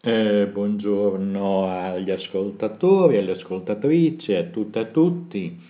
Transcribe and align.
Eh, 0.00 0.46
buongiorno 0.52 1.66
agli 1.66 2.12
ascoltatori, 2.12 3.16
alle 3.16 3.32
ascoltatrici, 3.32 4.32
a 4.32 4.44
tutte 4.44 4.78
e 4.78 4.82
a 4.82 4.84
tutti. 4.84 5.60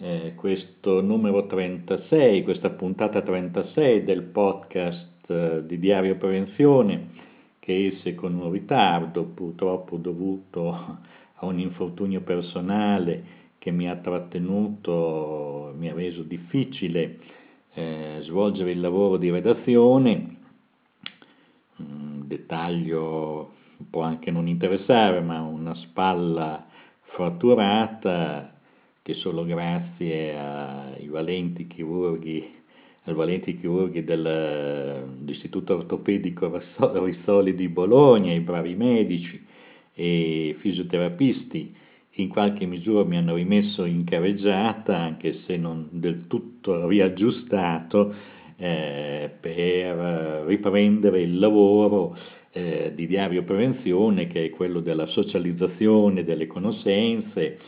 Eh, 0.00 0.32
questo 0.34 1.00
numero 1.00 1.46
36, 1.46 2.42
questa 2.42 2.70
puntata 2.70 3.22
36 3.22 4.02
del 4.02 4.22
podcast 4.22 5.30
eh, 5.30 5.64
di 5.64 5.78
Diario 5.78 6.16
Prevenzione, 6.16 7.10
che 7.60 7.86
esce 7.86 8.16
con 8.16 8.34
un 8.34 8.50
ritardo 8.50 9.22
purtroppo 9.22 9.98
dovuto 9.98 10.72
a 10.72 11.46
un 11.46 11.60
infortunio 11.60 12.22
personale 12.22 13.22
che 13.58 13.70
mi 13.70 13.88
ha 13.88 13.94
trattenuto, 13.94 15.72
mi 15.78 15.88
ha 15.88 15.94
reso 15.94 16.22
difficile 16.22 17.18
eh, 17.74 18.18
svolgere 18.22 18.72
il 18.72 18.80
lavoro 18.80 19.16
di 19.16 19.30
redazione. 19.30 20.38
Un 21.76 22.24
dettaglio 22.26 23.58
può 23.88 24.02
anche 24.02 24.30
non 24.30 24.48
interessare, 24.48 25.20
ma 25.20 25.40
una 25.40 25.74
spalla 25.74 26.66
fratturata 27.00 28.54
che 29.02 29.14
solo 29.14 29.44
grazie 29.44 30.38
ai 30.38 31.06
valenti 31.08 31.66
chirurghi, 31.66 32.54
ai 33.04 33.14
valenti 33.14 33.58
chirurghi 33.58 34.04
dell'Istituto 34.04 35.76
Ortopedico 35.76 36.60
Rissoli 37.04 37.54
di 37.54 37.68
Bologna, 37.68 38.32
i 38.32 38.40
bravi 38.40 38.74
medici 38.74 39.42
e 39.94 40.56
fisioterapisti 40.58 41.76
in 42.14 42.28
qualche 42.28 42.66
misura 42.66 43.04
mi 43.04 43.16
hanno 43.16 43.34
rimesso 43.34 43.84
in 43.84 44.04
carreggiata, 44.04 44.96
anche 44.96 45.40
se 45.46 45.56
non 45.56 45.88
del 45.90 46.26
tutto 46.26 46.86
riaggiustato, 46.86 48.14
eh, 48.56 49.30
per 49.40 50.44
riprendere 50.46 51.22
il 51.22 51.38
lavoro 51.38 52.16
eh, 52.52 52.92
di 52.94 53.06
diario 53.06 53.44
prevenzione 53.44 54.26
che 54.26 54.46
è 54.46 54.50
quello 54.50 54.80
della 54.80 55.06
socializzazione 55.06 56.24
delle 56.24 56.46
conoscenze 56.46 57.58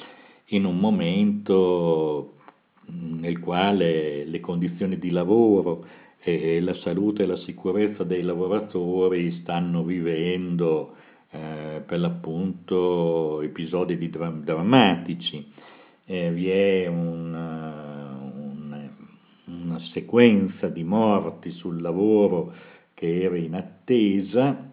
in 0.46 0.64
un 0.64 0.78
momento 0.78 2.34
nel 2.86 3.38
quale 3.38 4.24
le 4.24 4.40
condizioni 4.40 4.98
di 4.98 5.10
lavoro 5.10 5.86
e 6.24 6.60
la 6.60 6.74
salute 6.74 7.24
e 7.24 7.26
la 7.26 7.36
sicurezza 7.38 8.04
dei 8.04 8.22
lavoratori 8.22 9.40
stanno 9.40 9.82
vivendo 9.82 10.94
eh, 11.30 11.82
per 11.84 11.98
l'appunto 11.98 13.40
episodi 13.40 13.96
di 13.98 14.08
dra- 14.08 14.30
drammatici. 14.30 15.44
Eh, 16.04 16.30
vi 16.30 16.48
è 16.48 16.86
una, 16.86 18.18
una, 18.34 18.96
una 19.46 19.78
sequenza 19.92 20.68
di 20.68 20.84
morti 20.84 21.50
sul 21.52 21.80
lavoro 21.80 22.52
che 22.94 23.22
era 23.22 23.36
in 23.36 23.54
attesa 23.54 24.71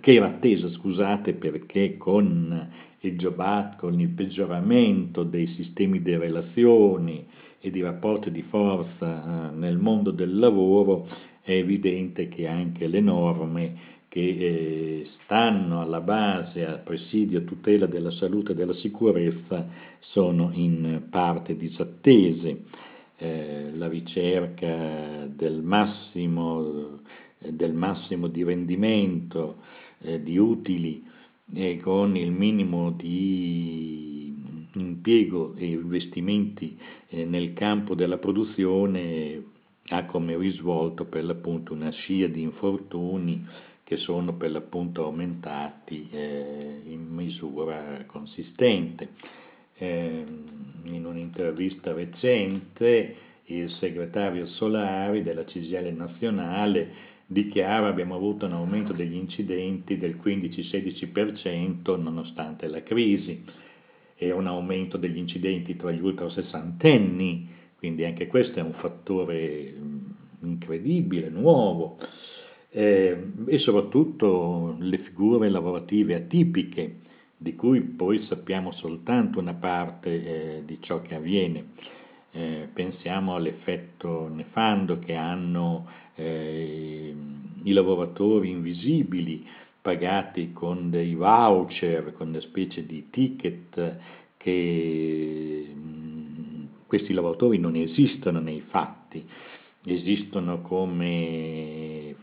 che 0.00 0.14
era 0.14 0.26
attesa, 0.26 0.68
scusate, 0.68 1.34
perché 1.34 1.96
con 1.96 2.68
il 3.00 3.16
Jobat, 3.16 3.76
con 3.76 4.00
il 4.00 4.10
peggioramento 4.10 5.22
dei 5.22 5.46
sistemi 5.48 6.02
di 6.02 6.16
relazioni 6.16 7.26
e 7.60 7.70
di 7.70 7.80
rapporti 7.80 8.30
di 8.30 8.42
forza 8.42 9.50
eh, 9.50 9.56
nel 9.56 9.78
mondo 9.78 10.10
del 10.10 10.38
lavoro, 10.38 11.08
è 11.42 11.52
evidente 11.52 12.28
che 12.28 12.46
anche 12.46 12.86
le 12.86 13.00
norme 13.00 13.96
che 14.08 14.20
eh, 14.20 15.06
stanno 15.22 15.80
alla 15.80 16.00
base, 16.00 16.66
a 16.66 16.78
presidio, 16.78 17.38
a 17.38 17.42
tutela 17.42 17.86
della 17.86 18.10
salute 18.10 18.52
e 18.52 18.54
della 18.54 18.74
sicurezza, 18.74 19.66
sono 20.00 20.50
in 20.52 21.06
parte 21.10 21.56
disattese. 21.56 22.64
Eh, 23.20 23.70
la 23.74 23.88
ricerca 23.88 25.26
del 25.26 25.60
massimo, 25.60 27.00
del 27.38 27.72
massimo 27.72 28.28
di 28.28 28.44
rendimento, 28.44 29.56
eh, 30.00 30.22
di 30.22 30.36
utili 30.38 31.04
e 31.54 31.80
con 31.80 32.16
il 32.16 32.30
minimo 32.30 32.90
di 32.90 34.34
impiego 34.74 35.54
e 35.56 35.66
investimenti 35.66 36.78
eh, 37.08 37.24
nel 37.24 37.52
campo 37.54 37.94
della 37.94 38.18
produzione 38.18 39.42
ha 39.88 40.04
come 40.04 40.36
risvolto 40.36 41.06
per 41.06 41.24
l'appunto 41.24 41.72
una 41.72 41.90
scia 41.90 42.26
di 42.26 42.42
infortuni 42.42 43.46
che 43.84 43.96
sono 43.96 44.34
per 44.34 44.50
l'appunto 44.50 45.04
aumentati 45.04 46.08
eh, 46.10 46.82
in 46.84 47.06
misura 47.08 48.04
consistente. 48.06 49.12
Eh, 49.78 50.24
in 50.82 51.06
un'intervista 51.06 51.94
recente 51.94 53.16
il 53.44 53.70
segretario 53.70 54.44
Solari 54.46 55.22
della 55.22 55.44
CGL 55.44 55.94
nazionale 55.94 57.07
dichiara 57.30 57.88
abbiamo 57.88 58.14
avuto 58.14 58.46
un 58.46 58.54
aumento 58.54 58.94
degli 58.94 59.14
incidenti 59.14 59.98
del 59.98 60.16
15-16% 60.16 62.00
nonostante 62.00 62.66
la 62.68 62.82
crisi 62.82 63.44
e 64.16 64.32
un 64.32 64.46
aumento 64.46 64.96
degli 64.96 65.18
incidenti 65.18 65.76
tra 65.76 65.92
gli 65.92 66.00
ultra 66.00 66.30
sessantenni, 66.30 67.46
quindi 67.76 68.06
anche 68.06 68.26
questo 68.26 68.58
è 68.58 68.62
un 68.62 68.72
fattore 68.72 69.74
mm, 69.78 69.98
incredibile, 70.40 71.28
nuovo, 71.28 71.98
eh, 72.70 73.24
e 73.46 73.58
soprattutto 73.58 74.76
le 74.78 74.98
figure 74.98 75.50
lavorative 75.50 76.14
atipiche, 76.14 77.00
di 77.36 77.54
cui 77.54 77.82
poi 77.82 78.22
sappiamo 78.22 78.72
soltanto 78.72 79.38
una 79.38 79.54
parte 79.54 80.56
eh, 80.56 80.62
di 80.64 80.78
ciò 80.80 81.02
che 81.02 81.14
avviene. 81.14 81.66
Eh, 82.30 82.68
pensiamo 82.72 83.34
all'effetto 83.34 84.28
nefando 84.28 84.98
che 84.98 85.14
hanno 85.14 85.86
eh, 86.18 87.14
i 87.62 87.72
lavoratori 87.72 88.50
invisibili 88.50 89.46
pagati 89.80 90.52
con 90.52 90.90
dei 90.90 91.14
voucher, 91.14 92.12
con 92.12 92.28
una 92.28 92.40
specie 92.40 92.84
di 92.84 93.08
ticket 93.10 93.96
che 94.36 95.66
mm, 95.72 96.64
questi 96.86 97.12
lavoratori 97.12 97.58
non 97.58 97.76
esistono 97.76 98.40
nei 98.40 98.62
fatti, 98.68 99.24
esistono 99.84 100.60
come 100.62 102.16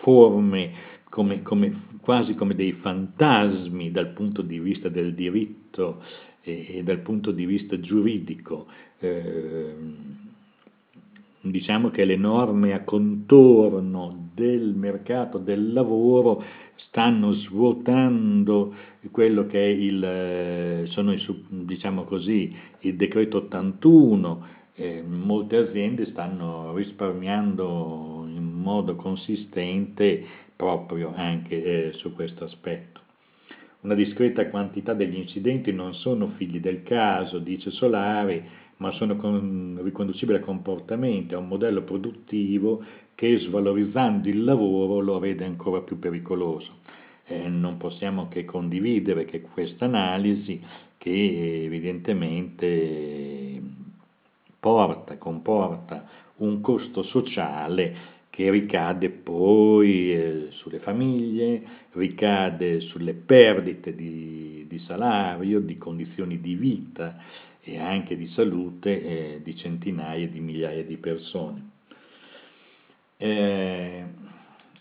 forme, 0.00 0.72
come, 1.10 1.42
come, 1.42 1.82
quasi 2.00 2.34
come 2.34 2.54
dei 2.54 2.72
fantasmi 2.72 3.90
dal 3.90 4.12
punto 4.12 4.42
di 4.42 4.58
vista 4.58 4.88
del 4.88 5.14
diritto 5.14 6.02
e, 6.40 6.78
e 6.78 6.82
dal 6.82 7.00
punto 7.00 7.30
di 7.30 7.44
vista 7.44 7.78
giuridico. 7.78 8.66
Eh, 8.98 9.74
diciamo 11.50 11.90
che 11.90 12.04
le 12.04 12.16
norme 12.16 12.72
a 12.72 12.84
contorno 12.84 14.30
del 14.34 14.74
mercato 14.74 15.38
del 15.38 15.72
lavoro 15.72 16.42
stanno 16.76 17.32
svuotando 17.32 18.74
quello 19.10 19.46
che 19.46 19.58
il, 19.58 20.02
eh, 20.02 20.84
sono 20.86 21.12
il, 21.12 21.44
diciamo 21.48 22.04
così, 22.04 22.54
il 22.80 22.96
decreto 22.96 23.38
81, 23.38 24.46
eh, 24.74 25.02
molte 25.06 25.56
aziende 25.56 26.06
stanno 26.06 26.74
risparmiando 26.74 28.26
in 28.28 28.42
modo 28.42 28.96
consistente 28.96 30.24
proprio 30.56 31.12
anche 31.14 31.62
eh, 31.88 31.92
su 31.92 32.12
questo 32.14 32.44
aspetto. 32.44 33.00
Una 33.80 33.94
discreta 33.94 34.48
quantità 34.48 34.94
degli 34.94 35.16
incidenti 35.16 35.70
non 35.70 35.92
sono 35.92 36.28
figli 36.36 36.58
del 36.58 36.82
caso, 36.82 37.38
dice 37.38 37.70
Solari, 37.70 38.42
ma 38.78 38.92
sono 38.92 39.16
con, 39.16 39.80
riconducibili 39.82 40.38
a 40.38 40.42
comportamenti, 40.42 41.34
a 41.34 41.38
un 41.38 41.48
modello 41.48 41.82
produttivo 41.82 42.82
che 43.14 43.38
svalorizzando 43.38 44.28
il 44.28 44.42
lavoro 44.44 45.00
lo 45.00 45.18
rende 45.18 45.44
ancora 45.44 45.80
più 45.80 45.98
pericoloso. 45.98 46.82
Eh, 47.26 47.48
non 47.48 47.76
possiamo 47.76 48.28
che 48.28 48.44
condividere 48.44 49.24
che 49.24 49.40
questa 49.40 49.86
analisi 49.86 50.60
che 50.98 51.64
evidentemente 51.64 53.62
porta, 54.58 55.16
comporta 55.18 56.06
un 56.36 56.60
costo 56.60 57.02
sociale 57.02 58.12
che 58.30 58.50
ricade 58.50 59.10
poi 59.10 60.12
eh, 60.12 60.48
sulle 60.50 60.80
famiglie, 60.80 61.62
ricade 61.92 62.80
sulle 62.80 63.14
perdite 63.14 63.94
di, 63.94 64.66
di 64.68 64.78
salario, 64.80 65.60
di 65.60 65.78
condizioni 65.78 66.40
di 66.40 66.54
vita 66.56 67.16
e 67.64 67.78
anche 67.78 68.16
di 68.16 68.28
salute 68.28 69.02
eh, 69.02 69.40
di 69.42 69.56
centinaia 69.56 70.28
di 70.28 70.40
migliaia 70.40 70.84
di 70.84 70.96
persone. 70.98 71.70
Eh, 73.16 74.04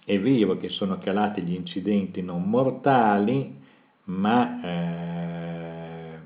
è 0.05 0.19
vero 0.19 0.57
che 0.57 0.67
sono 0.69 0.97
calati 0.97 1.41
gli 1.41 1.53
incidenti 1.53 2.21
non 2.21 2.43
mortali, 2.43 3.55
ma 4.05 4.61
eh, 4.61 6.19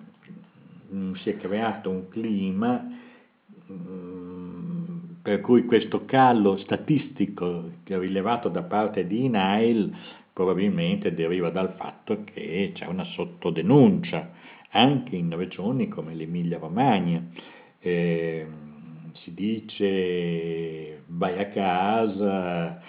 si 1.17 1.29
è 1.29 1.37
creato 1.37 1.91
un 1.91 2.09
clima 2.09 2.83
mm, 3.71 4.67
per 5.21 5.41
cui 5.41 5.65
questo 5.65 6.05
calo 6.05 6.57
statistico 6.57 7.69
rilevato 7.83 8.49
da 8.49 8.63
parte 8.63 9.05
di 9.05 9.25
INAIL 9.25 9.95
probabilmente 10.33 11.13
deriva 11.13 11.49
dal 11.49 11.73
fatto 11.73 12.23
che 12.23 12.71
c'è 12.73 12.85
una 12.85 13.03
sottodenuncia 13.03 14.31
anche 14.69 15.15
in 15.15 15.35
regioni 15.35 15.87
come 15.87 16.13
l'Emilia 16.13 16.57
Romagna. 16.57 17.23
Eh, 17.79 18.47
si 19.13 19.33
dice 19.33 21.03
vai 21.07 21.39
a 21.39 21.47
casa, 21.47 22.81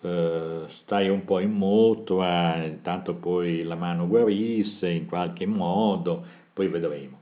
eh, 0.00 0.64
stai 0.82 1.08
un 1.08 1.24
po' 1.24 1.40
in 1.40 1.52
mutua, 1.52 2.56
intanto 2.64 3.14
poi 3.14 3.62
la 3.62 3.76
mano 3.76 4.06
guarisse 4.06 4.88
in 4.88 5.06
qualche 5.06 5.46
modo, 5.46 6.24
poi 6.52 6.68
vedremo. 6.68 7.18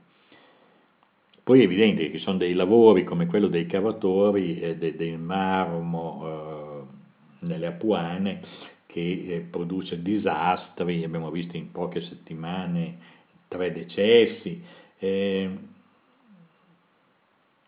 Poi 1.43 1.61
è 1.61 1.63
evidente 1.63 2.05
che 2.11 2.17
ci 2.17 2.23
sono 2.23 2.37
dei 2.37 2.53
lavori 2.53 3.03
come 3.03 3.25
quello 3.25 3.47
dei 3.47 3.65
cavatori 3.65 4.59
e 4.59 4.77
de, 4.77 4.95
del 4.95 5.17
marmo 5.17 6.21
eh, 6.23 7.45
nelle 7.45 7.67
Apuane 7.67 8.41
che 8.85 9.25
eh, 9.27 9.39
produce 9.49 10.01
disastri, 10.01 11.03
abbiamo 11.03 11.31
visto 11.31 11.57
in 11.57 11.71
poche 11.71 12.01
settimane 12.01 13.17
tre 13.49 13.73
decessi. 13.73 14.63
Eh, 14.99 15.57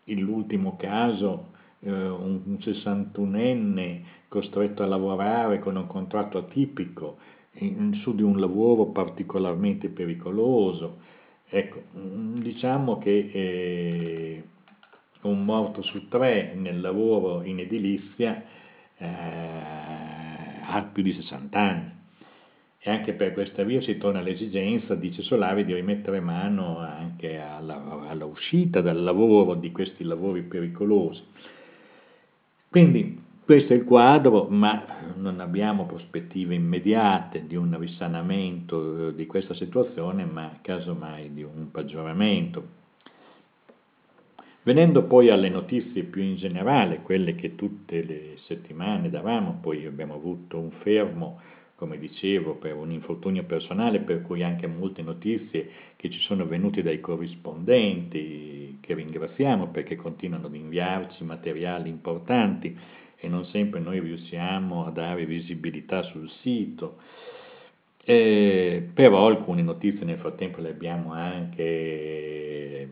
l'ultimo 0.04 0.76
caso, 0.76 1.50
eh, 1.80 1.90
un 1.90 2.56
61enne 2.58 4.02
costretto 4.28 4.82
a 4.82 4.86
lavorare 4.86 5.58
con 5.58 5.76
un 5.76 5.86
contratto 5.86 6.38
atipico 6.38 7.18
in, 7.54 7.94
su 7.94 8.14
di 8.14 8.22
un 8.22 8.40
lavoro 8.40 8.86
particolarmente 8.86 9.88
pericoloso. 9.90 11.00
Ecco, 11.48 11.82
mm, 11.96 12.38
diciamo 12.38 12.98
che 12.98 13.30
eh, 13.32 14.44
un 15.22 15.44
morto 15.44 15.82
su 15.82 16.08
tre 16.08 16.54
nel 16.54 16.80
lavoro 16.80 17.42
in 17.42 17.60
edilizia 17.60 18.42
eh, 18.96 19.06
ha 20.64 20.82
più 20.90 21.02
di 21.02 21.12
60 21.12 21.58
anni 21.58 22.00
e 22.84 22.90
anche 22.90 23.12
per 23.12 23.32
questa 23.32 23.62
via 23.62 23.80
si 23.80 23.96
torna 23.96 24.18
all'esigenza, 24.18 24.96
dice 24.96 25.22
Solari, 25.22 25.64
di 25.64 25.72
rimettere 25.72 26.18
mano 26.18 26.78
anche 26.78 27.38
alla, 27.38 28.08
alla 28.08 28.24
uscita 28.24 28.80
dal 28.80 29.00
lavoro 29.00 29.54
di 29.54 29.70
questi 29.70 30.02
lavori 30.02 30.42
pericolosi. 30.42 31.22
Quindi 32.68 33.22
questo 33.44 33.72
è 33.72 33.76
il 33.76 33.84
quadro, 33.84 34.48
ma 34.48 34.84
non 35.14 35.38
abbiamo 35.38 35.86
prospettive 35.86 36.56
immediate 36.56 37.46
di 37.46 37.54
un 37.54 37.78
risanamento 37.78 39.10
eh, 39.10 39.14
di 39.14 39.26
questa 39.26 39.54
situazione, 39.54 40.24
ma 40.24 40.58
casomai 40.60 41.32
di 41.32 41.44
un 41.44 41.70
peggioramento. 41.70 42.80
Venendo 44.64 45.04
poi 45.04 45.28
alle 45.28 45.48
notizie 45.48 46.02
più 46.02 46.22
in 46.22 46.34
generale, 46.34 47.02
quelle 47.02 47.36
che 47.36 47.54
tutte 47.54 48.02
le 48.02 48.38
settimane 48.46 49.08
davamo, 49.08 49.58
poi 49.60 49.86
abbiamo 49.86 50.14
avuto 50.14 50.58
un 50.58 50.70
fermo, 50.82 51.40
come 51.82 51.98
dicevo, 51.98 52.54
per 52.54 52.76
un 52.76 52.92
infortunio 52.92 53.42
personale, 53.42 53.98
per 53.98 54.22
cui 54.22 54.44
anche 54.44 54.68
molte 54.68 55.02
notizie 55.02 55.68
che 55.96 56.10
ci 56.10 56.20
sono 56.20 56.46
venute 56.46 56.80
dai 56.80 57.00
corrispondenti, 57.00 58.78
che 58.80 58.94
ringraziamo 58.94 59.66
perché 59.66 59.96
continuano 59.96 60.46
ad 60.46 60.54
inviarci 60.54 61.24
materiali 61.24 61.88
importanti 61.88 62.78
e 63.16 63.26
non 63.26 63.44
sempre 63.46 63.80
noi 63.80 63.98
riusciamo 63.98 64.86
a 64.86 64.92
dare 64.92 65.26
visibilità 65.26 66.02
sul 66.02 66.30
sito. 66.40 66.98
Eh, 68.04 68.88
però 68.94 69.26
alcune 69.26 69.62
notizie 69.62 70.04
nel 70.04 70.18
frattempo 70.18 70.60
le 70.60 70.70
abbiamo 70.70 71.12
anche, 71.14 72.88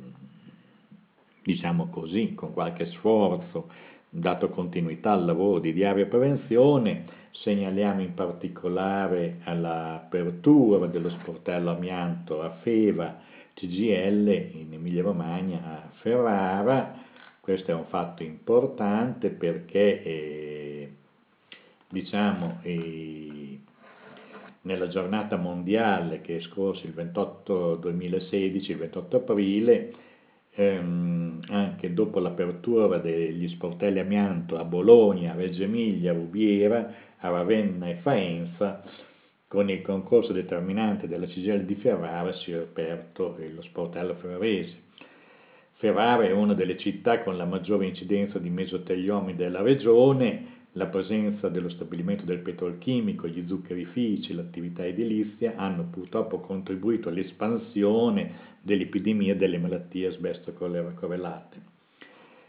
diciamo 1.45 1.91
così, 1.91 2.35
con 2.35 2.53
qualche 2.53 2.87
sforzo, 2.87 3.71
dato 4.09 4.49
continuità 4.49 5.13
al 5.13 5.25
lavoro 5.25 5.61
di 5.61 5.73
diaria 5.73 6.07
prevenzione. 6.07 7.19
Segnaliamo 7.31 8.03
in 8.03 8.15
particolare 8.15 9.41
all'apertura 9.45 10.87
dello 10.87 11.11
sportello 11.11 11.71
amianto 11.71 12.43
a 12.43 12.51
Feva, 12.51 13.21
CGL 13.55 14.29
in 14.53 14.73
Emilia 14.73 15.03
Romagna, 15.03 15.61
a 15.65 15.89
Ferrara, 16.01 16.99
questo 17.41 17.71
è 17.71 17.75
un 17.75 17.87
fatto 17.87 18.23
importante 18.23 19.31
perché 19.31 20.03
eh, 20.03 20.93
diciamo, 21.89 22.59
eh, 22.63 23.59
nella 24.63 24.89
giornata 24.89 25.37
mondiale 25.37 26.21
che 26.21 26.37
è 26.37 26.41
scorso 26.41 26.87
il 26.87 26.93
28 26.93 27.77
2016, 27.77 28.73
il 28.73 28.77
28 28.79 29.17
aprile, 29.17 29.95
ehm, 30.55 31.41
anche 31.49 31.95
dopo 31.95 32.21
l'apertura 32.21 32.99
degli 32.99 33.49
sportelli 33.49 33.99
amianto 33.99 34.59
a 34.59 34.65
Bologna, 34.65 35.35
Reggio 35.35 35.63
Emilia, 35.63 36.13
Rubiera, 36.13 36.93
a 37.21 37.29
Ravenna 37.29 37.89
e 37.89 37.97
Faenza, 37.97 38.83
con 39.47 39.69
il 39.69 39.83
concorso 39.83 40.33
determinante 40.33 41.09
della 41.09 41.27
CGL 41.27 41.65
di 41.65 41.75
Ferrara 41.75 42.33
si 42.33 42.53
è 42.53 42.57
aperto 42.57 43.37
lo 43.53 43.63
sportello 43.63 44.15
ferrarese. 44.15 44.89
Ferrara 45.73 46.25
è 46.25 46.31
una 46.31 46.55
delle 46.55 46.77
città 46.77 47.23
con 47.23 47.37
la 47.37 47.47
maggiore 47.47 47.87
incidenza 47.87 48.39
di 48.39 48.51
mesoteliomi 48.51 49.35
della 49.35 49.63
regione, 49.63 50.59
la 50.75 50.87
presenza 50.87 51.49
dello 51.49 51.69
stabilimento 51.69 52.25
del 52.25 52.41
petrolchimico, 52.41 53.27
gli 53.27 53.45
zuccherifici, 53.47 54.35
l'attività 54.35 54.87
edilizia 54.87 55.55
hanno 55.57 55.89
purtroppo 55.91 56.39
contribuito 56.39 57.09
all'espansione 57.09 58.59
dell'epidemia 58.63 59.35
delle 59.35 59.59
malattie 59.59 60.07
asbesto-correlate. 60.07 61.61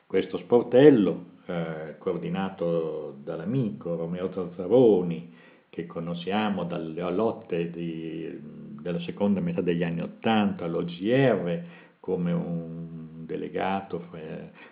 Questo 0.05 0.37
sportello, 0.37 1.30
eh, 1.51 1.97
coordinato 1.97 3.17
dall'amico 3.23 3.95
Romeo 3.95 4.31
Zazzaroni, 4.31 5.33
che 5.69 5.85
conosciamo 5.85 6.65
dalle 6.65 7.09
lotte 7.11 7.71
di, 7.71 8.39
della 8.81 8.99
seconda 9.01 9.39
metà 9.39 9.61
degli 9.61 9.83
anni 9.83 10.01
Ottanta 10.01 10.65
all'OGR 10.65 11.63
come 11.99 12.31
un 12.33 13.25
delegato, 13.25 14.07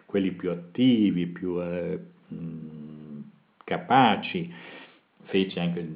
quelli 0.06 0.32
più 0.32 0.52
attivi, 0.52 1.28
più 1.28 1.62
eh, 1.62 2.00
capaci, 3.64 4.52
fece 5.24 5.60
anche, 5.60 5.88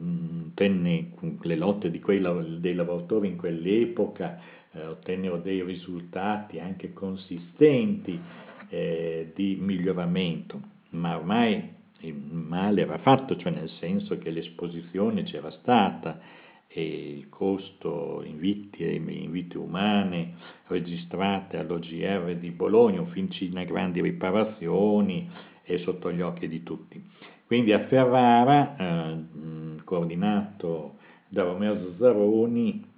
tenne 0.53 1.12
le 1.41 1.56
lotte 1.56 2.00
quei, 2.00 2.21
dei 2.59 2.75
lavoratori 2.75 3.27
in 3.27 3.36
quell'epoca, 3.36 4.39
eh, 4.71 4.86
ottennero 4.86 5.38
dei 5.38 5.63
risultati 5.63 6.59
anche 6.59 6.94
consistenti 6.94 8.19
eh, 8.69 9.31
di 9.36 9.57
miglioramento, 9.59 10.62
ma 10.94 11.18
ormai 11.18 11.72
il 12.01 12.16
male 12.16 12.81
era 12.81 12.98
fatto, 12.98 13.36
cioè 13.36 13.51
nel 13.51 13.69
senso 13.69 14.18
che 14.18 14.30
l'esposizione 14.30 15.24
c'era 15.24 15.51
stata, 15.51 16.19
e 16.68 17.18
il 17.18 17.30
costo 17.30 18.24
in 18.25 18.40
vittime, 18.40 19.12
in 19.12 19.30
vite 19.30 19.60
umane 19.60 20.34
registrate 20.68 21.57
all'OGR 21.57 22.36
di 22.36 22.50
Bologna, 22.50 23.00
Officina 23.00 23.63
Grandi 23.63 24.01
Riparazioni, 24.01 25.30
è 25.62 25.78
sotto 25.78 26.12
gli 26.12 26.22
occhi 26.22 26.48
di 26.48 26.63
tutti. 26.63 27.01
Quindi 27.46 27.74
a 27.74 27.86
Ferrara, 27.86 28.75
eh, 28.75 29.84
coordinato 29.84 30.96
da 31.30 31.44
Romeo 31.44 31.80
Zazzaroni, 31.80 32.91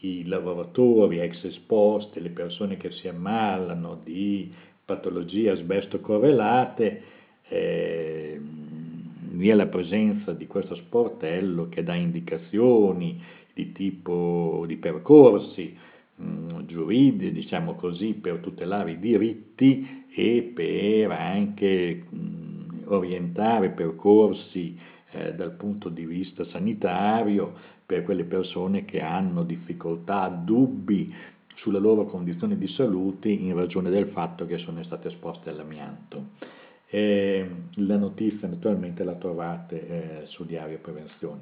i 0.00 0.26
lavoratori 0.26 1.18
ex 1.18 1.44
esposti, 1.44 2.20
le 2.20 2.30
persone 2.30 2.76
che 2.76 2.90
si 2.90 3.08
ammalano 3.08 3.98
di 4.04 4.52
patologie 4.84 5.50
asbesto 5.50 6.00
correlate, 6.00 7.02
eh, 7.48 8.40
vi 8.40 9.48
è 9.48 9.54
la 9.54 9.66
presenza 9.66 10.32
di 10.32 10.46
questo 10.46 10.74
sportello 10.74 11.68
che 11.68 11.82
dà 11.82 11.94
indicazioni 11.94 13.22
di 13.52 13.72
tipo 13.72 14.64
di 14.66 14.76
percorsi 14.76 15.76
mh, 16.16 16.24
mm, 16.24 16.60
giuridici, 16.66 17.32
diciamo 17.32 17.74
così, 17.74 18.14
per 18.14 18.38
tutelare 18.38 18.92
i 18.92 18.98
diritti 18.98 20.04
e 20.14 20.52
per 20.54 21.10
anche 21.10 22.04
mh, 22.08 22.18
mm, 22.18 22.68
orientare 22.86 23.70
percorsi 23.70 24.78
eh, 25.12 25.34
dal 25.34 25.52
punto 25.52 25.88
di 25.88 26.04
vista 26.04 26.44
sanitario 26.44 27.54
per 27.84 28.02
quelle 28.02 28.24
persone 28.24 28.84
che 28.84 29.00
hanno 29.00 29.44
difficoltà, 29.44 30.28
dubbi 30.28 31.14
sulla 31.56 31.78
loro 31.78 32.04
condizione 32.04 32.58
di 32.58 32.68
salute 32.68 33.28
in 33.28 33.54
ragione 33.54 33.90
del 33.90 34.08
fatto 34.08 34.46
che 34.46 34.58
sono 34.58 34.82
state 34.82 35.08
esposte 35.08 35.50
all'amianto. 35.50 36.55
E 36.88 37.50
la 37.74 37.96
notizia 37.96 38.46
naturalmente 38.46 39.02
la 39.02 39.14
trovate 39.14 39.88
eh, 39.88 40.26
su 40.26 40.46
Diario 40.46 40.78
Prevenzione. 40.78 41.40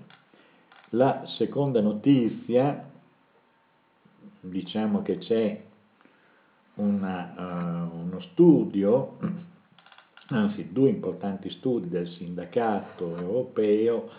La 0.91 1.25
seconda 1.27 1.81
notizia, 1.81 2.89
diciamo 4.41 5.03
che 5.03 5.19
c'è 5.19 5.61
una, 6.75 7.91
uh, 7.91 7.97
uno 7.97 8.21
studio, 8.33 9.19
anzi 10.29 10.73
due 10.73 10.89
importanti 10.89 11.51
studi 11.51 11.89
del 11.89 12.09
sindacato 12.09 13.17
europeo, 13.17 14.11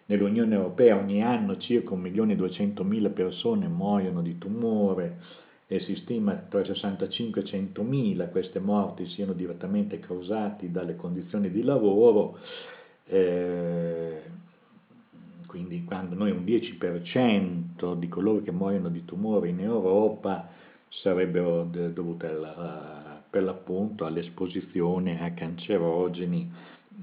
nell'Unione 0.05 0.55
Europea 0.55 0.98
ogni 0.98 1.24
anno 1.24 1.58
circa 1.58 1.96
1.200.000 1.96 3.13
persone 3.13 3.67
muoiono 3.67 4.22
di 4.22 4.38
tumore, 4.38 5.20
e 5.68 5.80
si 5.80 5.96
stima 5.96 6.34
tra 6.48 6.64
65 6.64 7.42
e 7.42 7.46
100 7.46 7.82
mila 7.82 8.28
queste 8.28 8.60
morti 8.60 9.08
siano 9.08 9.34
direttamente 9.34 10.00
causate 10.00 10.72
dalle 10.72 10.96
condizioni 10.96 11.50
di 11.50 11.64
lavoro, 11.64 12.38
eh, 13.08 14.22
quindi 15.48 15.84
quando 15.84 16.16
noi 16.16 16.32
un 16.32 16.44
10% 16.44 17.98
di 17.98 18.08
coloro 18.08 18.42
che 18.42 18.52
muoiono 18.52 18.90
di 18.90 19.06
tumore 19.06 19.50
in 19.50 19.60
Europa 19.60 20.50
sarebbero 20.90 21.64
dovute 21.64 22.28
alla, 22.28 23.24
per 23.28 23.44
l'appunto 23.44 24.06
all'esposizione 24.06 25.22
a 25.22 25.32
cancerogeni 25.32 26.52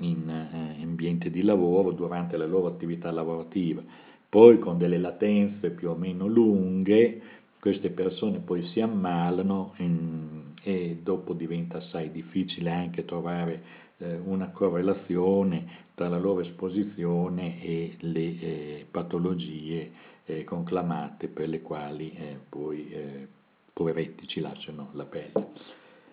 in 0.00 0.28
eh, 0.28 0.83
ambiente 0.83 1.31
di 1.31 1.42
lavoro 1.42 1.90
durante 1.90 2.37
la 2.37 2.47
loro 2.47 2.69
attività 2.69 3.11
lavorativa. 3.11 3.83
Poi 4.28 4.59
con 4.59 4.78
delle 4.78 4.99
latenze 4.99 5.71
più 5.71 5.90
o 5.90 5.95
meno 5.95 6.26
lunghe 6.26 7.21
queste 7.62 7.90
persone 7.90 8.40
poi 8.40 8.64
si 8.71 8.81
ammalano 8.81 9.76
e 10.64 10.99
dopo 11.00 11.33
diventa 11.33 11.78
assai 11.78 12.11
difficile 12.11 12.71
anche 12.71 13.04
trovare 13.04 13.62
eh, 13.99 14.16
una 14.16 14.50
correlazione 14.50 15.69
tra 15.95 16.09
la 16.09 16.19
loro 16.19 16.40
esposizione 16.40 17.62
e 17.62 17.95
le 18.00 18.21
eh, 18.21 18.87
patologie 18.90 19.92
eh, 20.25 20.42
conclamate 20.42 21.28
per 21.28 21.49
le 21.49 21.62
quali 21.62 22.19
poi 22.49 23.28
poveretti 23.73 24.26
ci 24.26 24.40
lasciano 24.40 24.88
la 24.95 25.04
pelle. 25.04 25.47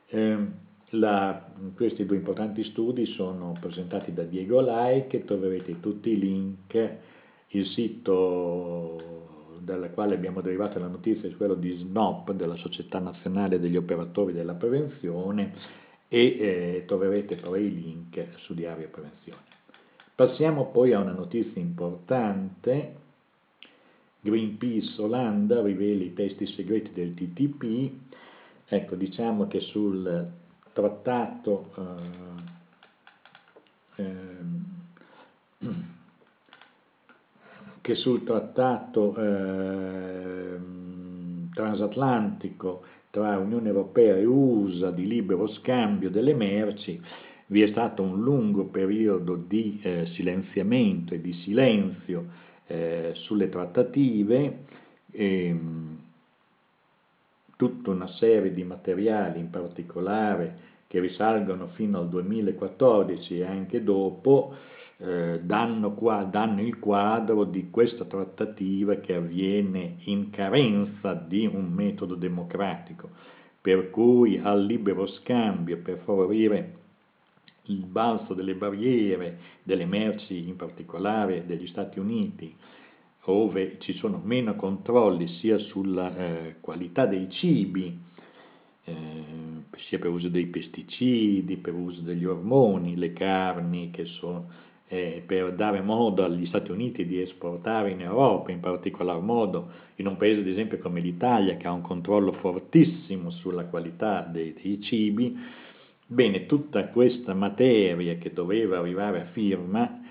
Ehm, 0.10 0.53
la, 0.89 1.51
questi 1.75 2.06
due 2.06 2.18
importanti 2.18 2.63
studi 2.65 3.08
sono 3.08 3.58
presentati 3.60 4.13
da 4.13 4.22
Diego 4.22 4.62
Like, 4.62 5.25
troverete 5.25 5.79
tutti 5.79 6.12
i 6.12 6.20
link, 6.20 6.98
il 7.48 7.65
sito 7.65 9.18
dalla 9.61 9.89
quale 9.89 10.15
abbiamo 10.15 10.41
derivato 10.41 10.79
la 10.79 10.87
notizia 10.87 11.27
è 11.29 11.35
quello 11.35 11.55
di 11.55 11.77
SNOP, 11.77 12.31
della 12.33 12.55
Società 12.55 12.99
Nazionale 12.99 13.59
degli 13.59 13.77
Operatori 13.77 14.33
della 14.33 14.53
Prevenzione, 14.53 15.53
e 16.07 16.19
eh, 16.19 16.83
troverete 16.87 17.35
poi 17.35 17.65
i 17.65 17.73
link 17.73 18.27
su 18.39 18.53
Diario 18.53 18.89
Prevenzione. 18.89 19.43
Passiamo 20.15 20.65
poi 20.71 20.91
a 20.93 20.99
una 20.99 21.13
notizia 21.13 21.61
importante. 21.61 22.95
Greenpeace 24.21 25.01
Olanda 25.01 25.61
rivela 25.61 26.03
i 26.03 26.13
testi 26.13 26.45
segreti 26.47 26.91
del 26.91 27.13
TTP. 27.13 27.91
Ecco, 28.67 28.95
diciamo 28.95 29.47
che 29.47 29.61
sul 29.61 30.29
trattato 30.73 31.71
eh, 33.95 34.03
eh, 34.03 34.37
che 37.89 37.96
sul 37.96 38.24
trattato 38.24 39.15
eh, 39.15 40.60
transatlantico 41.51 42.84
tra 43.10 43.39
Unione 43.39 43.69
Europea 43.69 44.15
e 44.15 44.25
USA 44.25 44.91
di 44.91 45.08
libero 45.08 45.48
scambio 45.48 46.12
delle 46.12 46.36
merci 46.36 47.01
vi 47.48 47.63
è 47.63 47.67
stato 47.69 48.03
un 48.03 48.22
lungo 48.22 48.65
periodo 48.65 49.34
di 49.36 49.79
eh, 49.81 50.05
silenziamento 50.13 51.15
e 51.15 51.22
di 51.22 51.34
silenzio 51.34 52.27
eh, 52.67 53.13
sulle 53.15 53.50
trattative, 53.50 54.65
e, 55.10 55.60
tutta 57.55 57.89
una 57.89 58.08
serie 58.19 58.53
di 58.53 58.63
materiali 58.63 59.39
in 59.39 59.50
particolare 59.50 60.67
che 60.86 61.00
risalgono 61.00 61.69
fino 61.69 61.98
al 61.98 62.10
2014 62.10 63.39
e 63.39 63.46
anche 63.46 63.84
dopo, 63.84 64.53
eh, 65.01 65.39
danno, 65.41 65.94
qua, 65.94 66.24
danno 66.24 66.62
il 66.62 66.77
quadro 66.77 67.46
di 67.46 67.70
questa 67.70 68.03
trattativa 68.03 68.96
che 68.96 69.15
avviene 69.15 69.96
in 70.06 70.29
carenza 70.29 71.13
di 71.13 71.46
un 71.46 71.72
metodo 71.72 72.15
democratico, 72.15 73.10
per 73.62 73.89
cui 73.91 74.38
al 74.38 74.65
libero 74.65 75.08
scambio, 75.08 75.77
per 75.77 76.00
favorire 76.03 76.75
il 77.63 77.86
balzo 77.86 78.34
delle 78.34 78.56
barriere, 78.56 79.39
delle 79.63 79.86
merci 79.86 80.48
in 80.48 80.56
particolare 80.56 81.46
degli 81.46 81.68
Stati 81.68 82.00
Uniti, 82.00 82.53
dove 83.24 83.77
ci 83.79 83.94
sono 83.94 84.20
meno 84.24 84.56
controlli 84.56 85.27
sia 85.39 85.60
sulla 85.60 86.15
eh, 86.15 86.56
qualità 86.60 87.06
dei 87.06 87.29
cibi, 87.29 87.96
eh, 88.86 88.94
sia 89.88 90.00
per 90.00 90.10
uso 90.10 90.29
dei 90.29 90.48
pesticidi, 90.48 91.58
per 91.58 91.75
uso 91.75 92.01
degli 92.01 92.25
ormoni, 92.25 92.96
le 92.96 93.13
carni 93.13 93.91
che 93.91 94.06
sono 94.06 94.68
eh, 94.91 95.24
per 95.25 95.53
dare 95.53 95.81
modo 95.81 96.24
agli 96.24 96.48
Stati 96.48 96.72
Uniti 96.72 97.05
di 97.05 97.22
esportare 97.22 97.91
in 97.91 98.01
Europa, 98.01 98.51
in 98.51 98.60
particolar 98.60 99.22
modo 99.22 99.69
in 99.96 100.08
un 100.08 100.17
paese 100.17 100.41
ad 100.41 100.48
esempio 100.48 100.79
come 100.79 101.00
l'Italia 101.00 101.58
che 101.58 101.67
ha 101.67 101.72
un 101.72 101.81
controllo 101.81 102.34
fortissimo 102.34 103.29
sulla 103.29 103.65
qualità 103.65 104.22
dei, 104.22 104.53
dei 104.60 104.81
cibi, 104.81 105.38
bene, 106.08 106.48
tutta 106.48 106.88
questa 106.88 107.36
materia 107.36 108.15
che 108.15 108.34
doveva 108.34 108.79
arrivare 108.79 109.22
a 109.22 109.25
firma 109.25 110.01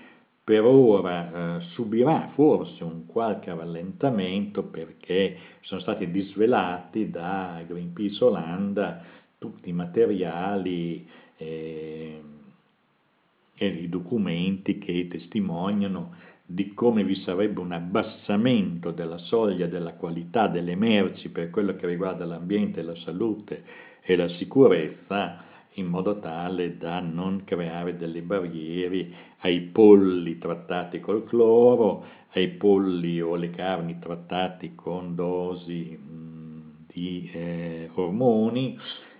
per 0.41 0.63
ora 0.63 1.57
eh, 1.57 1.61
subirà 1.73 2.31
forse 2.33 2.83
un 2.83 3.05
qualche 3.05 3.53
rallentamento 3.53 4.63
perché 4.63 5.37
sono 5.61 5.81
stati 5.81 6.09
disvelati 6.09 7.09
da 7.09 7.61
Greenpeace 7.67 8.23
Olanda 8.23 9.03
tutti 9.37 9.69
i 9.69 9.73
materiali 9.73 11.07
eh, 11.37 12.21
e 13.61 13.67
i 13.67 13.89
documenti 13.89 14.79
che 14.79 15.07
testimoniano 15.09 16.15
di 16.45 16.73
come 16.73 17.03
vi 17.03 17.15
sarebbe 17.15 17.59
un 17.59 17.73
abbassamento 17.73 18.91
della 18.91 19.17
soglia 19.17 19.67
della 19.67 19.93
qualità 19.93 20.47
delle 20.47 20.75
merci 20.75 21.27
per 21.29 21.49
quello 21.49 21.75
che 21.75 21.85
riguarda 21.85 22.25
l'ambiente, 22.25 22.81
la 22.81 22.95
salute 22.95 23.63
e 24.01 24.15
la 24.15 24.29
sicurezza, 24.29 25.43
in 25.73 25.87
modo 25.87 26.19
tale 26.19 26.77
da 26.77 27.01
non 27.01 27.43
creare 27.43 27.97
delle 27.97 28.21
barriere 28.21 29.07
ai 29.41 29.59
polli 29.59 30.37
trattati 30.37 31.01
col 31.01 31.25
cloro, 31.25 32.05
ai 32.31 32.47
polli 32.47 33.19
o 33.19 33.33
alle 33.35 33.49
carni 33.49 33.99
trattati 33.99 34.73
con 34.73 35.15
dosi 35.15 35.99
di 36.87 37.29
eh, 37.33 37.89
ormoni 37.93 38.79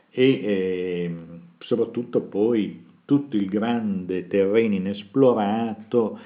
e 0.09 0.23
eh, 0.23 1.15
soprattutto 1.59 2.21
poi 2.21 2.87
tutto 3.09 3.37
il 3.37 3.47
grande 3.47 4.27
terreno 4.27 4.75
inesplorato 4.75 6.19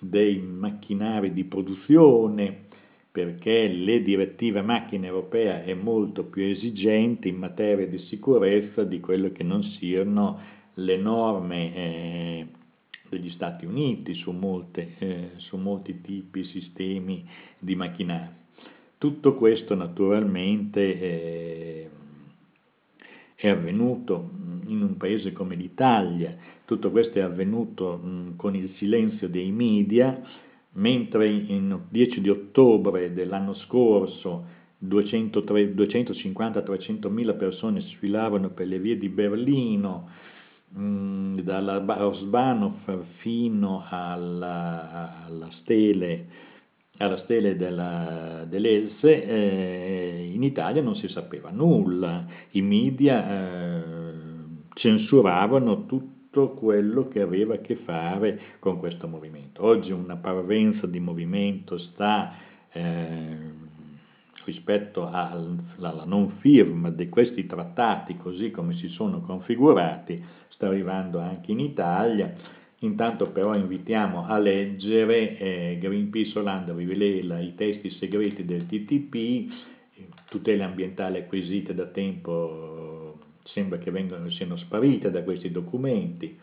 dei 0.00 0.40
macchinari 0.40 1.32
di 1.32 1.44
produzione, 1.44 2.62
perché 3.12 3.68
le 3.68 4.02
direttive 4.02 4.60
macchina 4.60 5.06
europea 5.06 5.62
è 5.62 5.74
molto 5.74 6.24
più 6.24 6.42
esigente 6.42 7.28
in 7.28 7.36
materia 7.36 7.86
di 7.86 7.98
sicurezza 7.98 8.82
di 8.82 8.98
quello 8.98 9.30
che 9.30 9.44
non 9.44 9.62
siano 9.62 10.40
le 10.74 10.96
norme 10.96 11.76
eh, 11.76 12.46
degli 13.08 13.30
Stati 13.30 13.64
Uniti 13.64 14.14
su, 14.14 14.32
molte, 14.32 14.96
eh, 14.98 15.30
su 15.36 15.56
molti 15.56 16.00
tipi, 16.00 16.42
sistemi 16.46 17.24
di 17.60 17.76
macchinari. 17.76 18.32
Tutto 18.98 19.36
questo 19.36 19.76
naturalmente 19.76 20.80
eh, 21.00 21.90
è 23.44 23.50
avvenuto 23.50 24.30
in 24.66 24.80
un 24.80 24.96
paese 24.96 25.32
come 25.32 25.54
l'Italia, 25.54 26.34
tutto 26.64 26.90
questo 26.90 27.18
è 27.18 27.22
avvenuto 27.22 27.98
mh, 27.98 28.36
con 28.36 28.56
il 28.56 28.72
silenzio 28.76 29.28
dei 29.28 29.50
media, 29.50 30.22
mentre 30.76 31.28
il 31.28 31.78
10 31.90 32.22
di 32.22 32.30
ottobre 32.30 33.12
dell'anno 33.12 33.52
scorso 33.54 34.62
250-300 34.82 37.10
mila 37.10 37.34
persone 37.34 37.82
sfilavano 37.82 38.48
per 38.48 38.66
le 38.66 38.78
vie 38.78 38.96
di 38.96 39.10
Berlino, 39.10 40.08
mh, 40.70 41.40
dalla 41.40 41.84
Rosbanov 41.84 43.04
fino 43.18 43.84
alla, 43.86 45.26
alla 45.26 45.50
stele 45.60 46.52
alla 46.98 47.18
stele 47.18 47.56
dell'Else, 47.56 49.24
eh, 49.24 50.30
in 50.32 50.42
Italia 50.42 50.80
non 50.80 50.94
si 50.94 51.08
sapeva 51.08 51.50
nulla, 51.50 52.24
i 52.50 52.62
media 52.62 53.28
eh, 53.28 53.82
censuravano 54.74 55.86
tutto 55.86 56.50
quello 56.50 57.08
che 57.08 57.20
aveva 57.20 57.54
a 57.54 57.58
che 57.58 57.76
fare 57.76 58.40
con 58.60 58.78
questo 58.78 59.08
movimento. 59.08 59.64
Oggi 59.64 59.90
una 59.90 60.16
parvenza 60.16 60.86
di 60.86 61.00
movimento 61.00 61.78
sta 61.78 62.34
eh, 62.70 63.62
rispetto 64.44 65.08
alla 65.08 66.04
non 66.04 66.30
firma 66.38 66.90
di 66.90 67.08
questi 67.08 67.46
trattati 67.46 68.16
così 68.16 68.50
come 68.50 68.74
si 68.76 68.88
sono 68.88 69.20
configurati, 69.20 70.22
sta 70.48 70.66
arrivando 70.66 71.18
anche 71.18 71.50
in 71.50 71.60
Italia 71.60 72.34
Intanto 72.80 73.30
però 73.30 73.54
invitiamo 73.54 74.26
a 74.26 74.38
leggere 74.38 75.38
eh, 75.38 75.78
Greenpeace 75.80 76.38
Olanda 76.38 76.74
rivela 76.74 77.40
i 77.40 77.54
testi 77.54 77.90
segreti 77.90 78.44
del 78.44 78.66
TTP, 78.66 79.52
tutele 80.28 80.64
ambientali 80.64 81.18
acquisite 81.18 81.74
da 81.74 81.86
tempo 81.86 83.18
sembra 83.44 83.78
che 83.78 83.90
vengano, 83.90 84.30
siano 84.30 84.56
sparite 84.56 85.10
da 85.10 85.22
questi 85.22 85.50
documenti, 85.50 86.38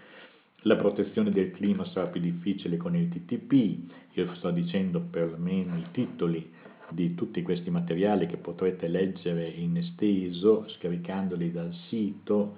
la 0.66 0.76
protezione 0.78 1.32
del 1.32 1.52
clima 1.52 1.86
sarà 1.86 2.08
più 2.08 2.22
difficile 2.22 2.78
con 2.78 2.96
il 2.96 3.10
TTP, 3.10 4.14
io 4.14 4.34
sto 4.36 4.52
dicendo 4.52 5.02
perlomeno 5.02 5.76
i 5.78 5.86
titoli 5.92 6.50
di 6.90 7.16
tutti 7.16 7.42
questi 7.42 7.70
materiali 7.70 8.28
che 8.28 8.38
potrete 8.38 8.88
leggere 8.88 9.48
in 9.48 9.78
esteso 9.78 10.68
scaricandoli 10.68 11.52
dal 11.52 11.74
sito 11.90 12.58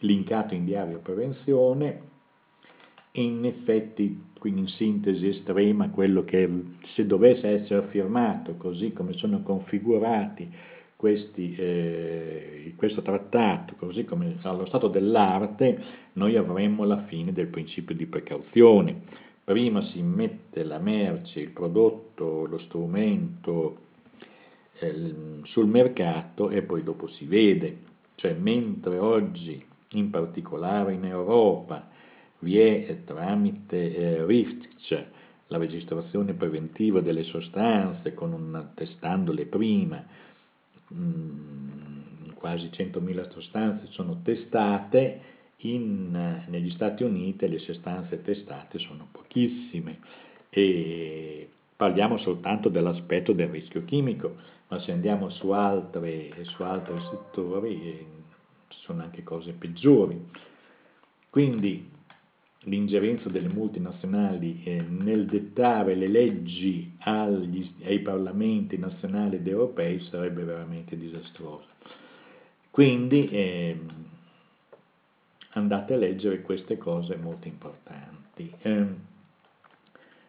linkato 0.00 0.54
in 0.54 0.64
diario 0.64 0.98
prevenzione 0.98 2.14
e 3.18 3.22
in 3.22 3.46
effetti, 3.46 4.24
quindi 4.38 4.60
in 4.60 4.68
sintesi 4.68 5.28
estrema, 5.28 5.88
quello 5.88 6.22
che 6.24 6.46
se 6.94 7.06
dovesse 7.06 7.48
essere 7.48 7.86
firmato 7.86 8.56
così 8.56 8.92
come 8.92 9.14
sono 9.14 9.40
configurati 9.40 10.46
questi, 10.94 11.54
eh, 11.56 12.74
questo 12.76 13.00
trattato, 13.00 13.74
così 13.78 14.04
come 14.04 14.36
allo 14.42 14.66
stato 14.66 14.88
dell'arte, 14.88 15.82
noi 16.12 16.36
avremmo 16.36 16.84
la 16.84 17.04
fine 17.04 17.32
del 17.32 17.46
principio 17.46 17.94
di 17.94 18.04
precauzione. 18.04 19.04
Prima 19.44 19.80
si 19.80 20.02
mette 20.02 20.62
la 20.62 20.78
merce, 20.78 21.40
il 21.40 21.52
prodotto, 21.52 22.44
lo 22.44 22.58
strumento 22.58 23.78
eh, 24.78 25.40
sul 25.44 25.66
mercato 25.66 26.50
e 26.50 26.60
poi 26.60 26.82
dopo 26.82 27.08
si 27.08 27.24
vede. 27.24 27.78
Cioè, 28.16 28.34
mentre 28.34 28.98
oggi, 28.98 29.64
in 29.92 30.10
particolare 30.10 30.92
in 30.92 31.06
Europa, 31.06 31.94
vi 32.40 32.58
è 32.58 32.86
eh, 32.88 33.04
tramite 33.04 33.94
eh, 33.94 34.24
RIFTC 34.26 35.04
la 35.48 35.58
registrazione 35.58 36.32
preventiva 36.34 37.00
delle 37.00 37.22
sostanze, 37.24 38.14
con 38.14 38.32
un, 38.32 38.70
testandole 38.74 39.46
prima, 39.46 40.04
mh, 40.88 40.98
mm, 40.98 42.30
quasi 42.34 42.66
100.000 42.66 43.30
sostanze 43.30 43.86
sono 43.90 44.20
testate, 44.22 45.34
in, 45.58 46.44
negli 46.48 46.70
Stati 46.70 47.02
Uniti 47.02 47.48
le 47.48 47.58
sostanze 47.58 48.22
testate 48.22 48.78
sono 48.78 49.08
pochissime. 49.10 50.00
E 50.50 51.48
parliamo 51.76 52.18
soltanto 52.18 52.68
dell'aspetto 52.68 53.32
del 53.32 53.48
rischio 53.48 53.84
chimico, 53.84 54.36
ma 54.68 54.80
se 54.80 54.92
andiamo 54.92 55.30
su, 55.30 55.50
altre, 55.50 56.32
su 56.42 56.62
altri 56.62 56.98
settori 57.10 57.82
eh, 57.82 58.06
ci 58.68 58.78
sono 58.80 59.02
anche 59.02 59.22
cose 59.22 59.52
peggiori. 59.52 60.20
Quindi 61.30 61.94
l'ingerenza 62.66 63.28
delle 63.28 63.48
multinazionali 63.48 64.62
eh, 64.64 64.80
nel 64.80 65.26
dettare 65.26 65.94
le 65.94 66.08
leggi 66.08 66.94
agli, 67.00 67.68
ai 67.84 68.00
parlamenti 68.00 68.76
nazionali 68.76 69.36
ed 69.36 69.46
europei 69.46 70.00
sarebbe 70.00 70.42
veramente 70.42 70.96
disastrosa. 70.96 71.66
Quindi 72.70 73.28
eh, 73.28 73.78
andate 75.50 75.94
a 75.94 75.96
leggere 75.96 76.42
queste 76.42 76.76
cose 76.76 77.16
molto 77.16 77.46
importanti. 77.46 78.52
Eh, 78.60 78.86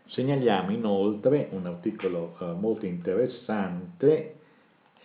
segnaliamo 0.07 0.71
inoltre 0.71 1.49
un 1.51 1.65
articolo 1.65 2.37
eh, 2.39 2.45
molto 2.53 2.85
interessante 2.85 4.35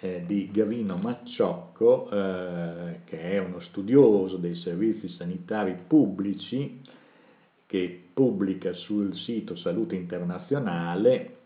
eh, 0.01 0.25
di 0.27 0.51
Gavino 0.53 0.97
Macciocco, 0.97 2.09
che 2.09 3.21
è 3.21 3.39
uno 3.39 3.61
studioso 3.61 4.37
dei 4.37 4.57
servizi 4.57 5.09
sanitari 5.09 5.77
pubblici, 5.87 6.81
che 7.73 8.09
pubblica 8.13 8.75
sul 8.75 9.17
sito 9.17 9.57
Salute 9.57 9.95
Internazionale 9.95 11.37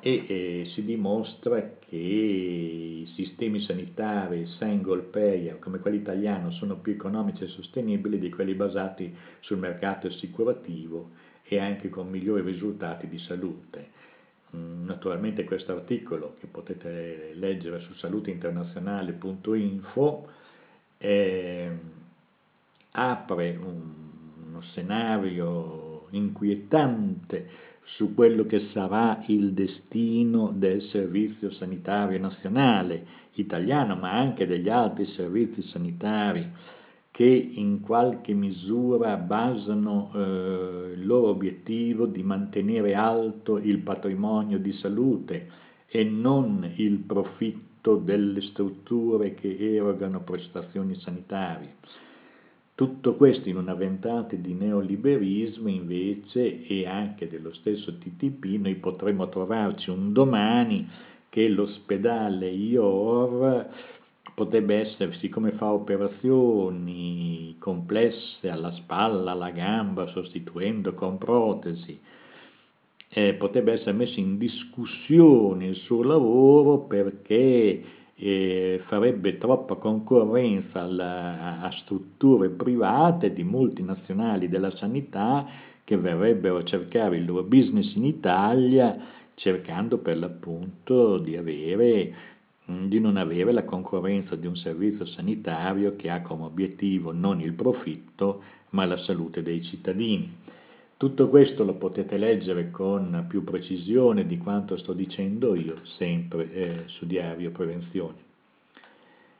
e, 0.00 0.24
e 0.26 0.64
si 0.72 0.82
dimostra 0.82 1.76
che 1.86 1.96
i 1.96 3.06
sistemi 3.14 3.60
sanitari 3.60 4.46
single 4.58 5.02
payer 5.02 5.58
come 5.58 5.80
quelli 5.80 5.98
italiani 5.98 6.50
sono 6.52 6.76
più 6.76 6.92
economici 6.92 7.44
e 7.44 7.48
sostenibili 7.48 8.18
di 8.18 8.30
quelli 8.30 8.54
basati 8.54 9.14
sul 9.40 9.58
mercato 9.58 10.06
assicurativo 10.06 11.10
e 11.42 11.58
anche 11.58 11.90
con 11.90 12.08
migliori 12.08 12.40
risultati 12.40 13.06
di 13.06 13.18
salute. 13.18 13.88
Mm, 14.56 14.86
naturalmente 14.86 15.44
questo 15.44 15.72
articolo 15.72 16.36
che 16.40 16.46
potete 16.46 17.32
leggere 17.34 17.80
su 17.80 17.92
saluteinternazionale.info 17.92 20.28
eh, 20.96 21.70
apre 22.92 23.58
un 23.60 24.03
scenario 24.70 26.06
inquietante 26.10 27.72
su 27.84 28.14
quello 28.14 28.46
che 28.46 28.68
sarà 28.72 29.22
il 29.26 29.52
destino 29.52 30.52
del 30.54 30.82
Servizio 30.82 31.50
Sanitario 31.52 32.18
Nazionale 32.18 33.06
italiano, 33.34 33.96
ma 33.96 34.12
anche 34.12 34.46
degli 34.46 34.68
altri 34.68 35.06
servizi 35.06 35.62
sanitari 35.62 36.50
che 37.10 37.24
in 37.24 37.80
qualche 37.80 38.32
misura 38.32 39.16
basano 39.16 40.10
eh, 40.12 40.94
il 40.94 41.06
loro 41.06 41.28
obiettivo 41.28 42.06
di 42.06 42.24
mantenere 42.24 42.94
alto 42.94 43.58
il 43.58 43.78
patrimonio 43.78 44.58
di 44.58 44.72
salute 44.72 45.48
e 45.86 46.02
non 46.02 46.68
il 46.74 46.98
profitto 46.98 47.96
delle 47.96 48.40
strutture 48.40 49.34
che 49.34 49.56
erogano 49.76 50.22
prestazioni 50.22 50.96
sanitarie. 50.96 51.76
Tutto 52.76 53.14
questo 53.14 53.48
in 53.48 53.56
una 53.56 53.74
ventata 53.74 54.34
di 54.34 54.52
neoliberismo 54.52 55.68
invece 55.68 56.66
e 56.66 56.88
anche 56.88 57.28
dello 57.28 57.52
stesso 57.52 57.96
TTP 57.96 58.44
noi 58.58 58.74
potremmo 58.74 59.28
trovarci 59.28 59.90
un 59.90 60.12
domani 60.12 60.88
che 61.28 61.46
l'ospedale 61.46 62.48
IOR 62.48 63.68
potrebbe 64.34 64.80
essere, 64.80 65.12
siccome 65.20 65.52
fa 65.52 65.70
operazioni 65.72 67.54
complesse 67.60 68.48
alla 68.48 68.72
spalla, 68.72 69.30
alla 69.30 69.50
gamba, 69.50 70.08
sostituendo 70.08 70.94
con 70.94 71.16
protesi, 71.16 71.96
eh, 73.08 73.34
potrebbe 73.34 73.74
essere 73.74 73.92
messo 73.92 74.18
in 74.18 74.36
discussione 74.36 75.66
il 75.66 75.76
suo 75.76 76.02
lavoro 76.02 76.80
perché 76.80 77.84
eh, 78.16 78.80
farebbe 78.86 79.38
troppa 79.38 79.74
concorrenza 79.74 80.82
alla, 80.82 81.60
a 81.60 81.70
strutture 81.72 82.50
private 82.50 83.32
di 83.32 83.42
multinazionali 83.42 84.48
della 84.48 84.70
sanità 84.76 85.46
che 85.82 85.96
verrebbero 85.96 86.58
a 86.58 86.64
cercare 86.64 87.16
il 87.16 87.24
loro 87.24 87.42
business 87.42 87.94
in 87.94 88.04
Italia 88.04 88.96
cercando 89.34 89.98
per 89.98 90.16
l'appunto 90.16 91.18
di, 91.18 91.36
avere, 91.36 92.14
di 92.64 93.00
non 93.00 93.16
avere 93.16 93.52
la 93.52 93.64
concorrenza 93.64 94.36
di 94.36 94.46
un 94.46 94.56
servizio 94.56 95.06
sanitario 95.06 95.96
che 95.96 96.08
ha 96.08 96.22
come 96.22 96.44
obiettivo 96.44 97.12
non 97.12 97.40
il 97.40 97.52
profitto 97.52 98.42
ma 98.70 98.84
la 98.84 98.96
salute 98.98 99.42
dei 99.42 99.62
cittadini. 99.62 100.32
Tutto 100.96 101.28
questo 101.28 101.64
lo 101.64 101.74
potete 101.74 102.16
leggere 102.16 102.70
con 102.70 103.26
più 103.28 103.42
precisione 103.42 104.26
di 104.26 104.38
quanto 104.38 104.76
sto 104.76 104.92
dicendo 104.92 105.56
io, 105.56 105.80
sempre 105.98 106.52
eh, 106.52 106.82
su 106.86 107.04
Diario 107.04 107.50
Prevenzione. 107.50 108.22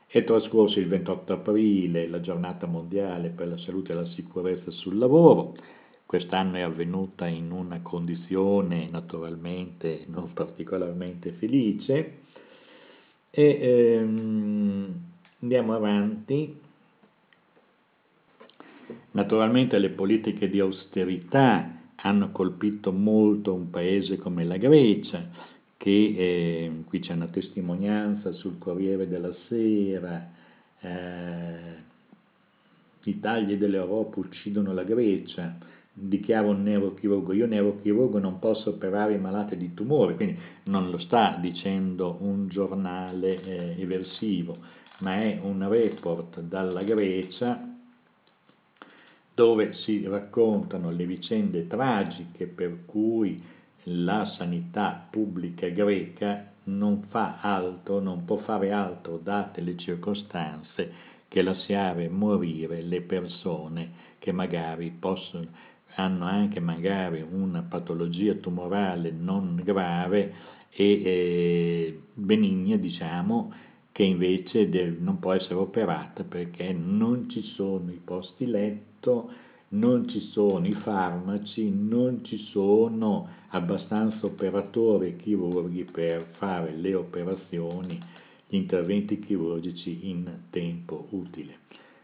È 0.05 0.23
trascorso 0.25 0.79
il 0.79 0.87
28 0.87 1.33
aprile 1.33 2.07
la 2.07 2.19
giornata 2.19 2.67
mondiale 2.67 3.29
per 3.29 3.47
la 3.47 3.57
salute 3.57 3.93
e 3.93 3.95
la 3.95 4.05
sicurezza 4.07 4.69
sul 4.71 4.97
lavoro. 4.97 5.55
Quest'anno 6.05 6.57
è 6.57 6.61
avvenuta 6.61 7.25
in 7.25 7.51
una 7.51 7.81
condizione 7.81 8.89
naturalmente 8.91 10.03
non 10.07 10.33
particolarmente 10.33 11.31
felice. 11.31 12.19
E 13.29 13.59
ehm, 13.61 14.93
andiamo 15.39 15.73
avanti 15.73 16.63
Naturalmente 19.15 19.79
le 19.79 19.91
politiche 19.91 20.49
di 20.49 20.59
austerità 20.59 21.71
hanno 21.95 22.31
colpito 22.31 22.91
molto 22.91 23.53
un 23.53 23.69
paese 23.69 24.17
come 24.17 24.43
la 24.43 24.57
Grecia, 24.57 25.29
che 25.77 26.15
eh, 26.17 26.71
qui 26.85 26.99
c'è 26.99 27.13
una 27.13 27.27
testimonianza 27.27 28.33
sul 28.33 28.57
Corriere 28.57 29.07
della 29.07 29.33
Sera, 29.47 30.31
eh, 30.81 31.83
i 33.03 33.19
tagli 33.21 33.55
dell'Europa 33.55 34.19
uccidono 34.19 34.73
la 34.73 34.83
Grecia, 34.83 35.59
dichiara 35.93 36.47
un 36.47 36.63
neurochirurgo, 36.63 37.31
io 37.31 37.47
neurochirurgo 37.47 38.19
non 38.19 38.39
posso 38.39 38.71
operare 38.71 39.13
i 39.13 39.19
malati 39.19 39.55
di 39.55 39.73
tumore, 39.73 40.15
quindi 40.15 40.37
non 40.63 40.89
lo 40.89 40.97
sta 40.97 41.37
dicendo 41.39 42.17
un 42.19 42.49
giornale 42.49 43.41
eh, 43.41 43.81
eversivo, 43.81 44.57
ma 44.99 45.21
è 45.21 45.39
un 45.41 45.65
report 45.69 46.41
dalla 46.41 46.83
Grecia 46.83 47.69
dove 49.35 49.73
si 49.73 50.07
raccontano 50.07 50.89
le 50.91 51.05
vicende 51.05 51.67
tragiche 51.67 52.47
per 52.47 52.85
cui 52.85 53.43
la 53.83 54.25
sanità 54.37 55.07
pubblica 55.11 55.67
greca 55.67 56.53
non 56.63 57.03
fa 57.09 57.39
altro, 57.41 57.99
non 57.99 58.23
può 58.25 58.37
fare 58.37 58.71
altro 58.71 59.17
date 59.17 59.61
le 59.61 59.75
circostanze 59.77 60.91
che 61.27 61.41
lasciare 61.41 62.07
morire 62.07 62.81
le 62.81 63.01
persone 63.01 63.91
che 64.19 64.31
magari 64.31 64.89
possono, 64.89 65.45
hanno 65.95 66.25
anche 66.25 66.59
magari 66.59 67.21
una 67.21 67.61
patologia 67.61 68.33
tumorale 68.35 69.11
non 69.11 69.61
grave 69.63 70.33
e 70.69 71.01
eh, 71.03 72.01
benigna, 72.13 72.77
diciamo, 72.77 73.53
che 73.95 74.03
invece 74.03 74.67
non 74.99 75.19
può 75.19 75.31
essere 75.31 75.53
operata 75.55 76.25
perché 76.25 76.73
non 76.73 77.29
ci 77.29 77.41
sono 77.55 77.89
i 77.91 78.01
posti 78.03 78.45
letto 78.45 79.31
non 79.69 80.07
ci 80.09 80.19
sono 80.31 80.67
i 80.67 80.73
farmaci, 80.73 81.69
non 81.71 82.23
ci 82.25 82.37
sono 82.51 83.27
abbastanza 83.49 84.25
operatori 84.25 85.15
chirurghi 85.15 85.85
per 85.85 86.27
fare 86.37 86.75
le 86.75 86.93
operazioni, 86.93 88.01
gli 88.47 88.55
interventi 88.55 89.19
chirurgici 89.19 90.09
in 90.09 90.29
tempo 90.49 91.07
utile. 91.11 91.59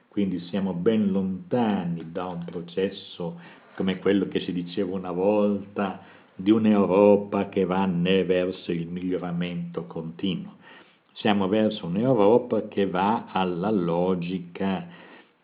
Quindi 0.07 0.39
siamo 0.39 0.73
ben 0.73 1.11
lontani 1.11 2.11
da 2.11 2.27
un 2.27 2.43
processo 2.45 3.39
come 3.75 3.99
quello 3.99 4.27
che 4.27 4.39
si 4.39 4.53
diceva 4.53 4.95
una 4.95 5.11
volta 5.11 6.01
di 6.35 6.51
un'Europa 6.51 7.49
che 7.49 7.65
va 7.65 7.85
verso 7.87 8.71
il 8.71 8.87
miglioramento 8.87 9.85
continuo. 9.85 10.59
Siamo 11.13 11.47
verso 11.47 11.85
un'Europa 11.85 12.67
che 12.67 12.87
va 12.87 13.25
alla 13.27 13.69
logica 13.69 14.87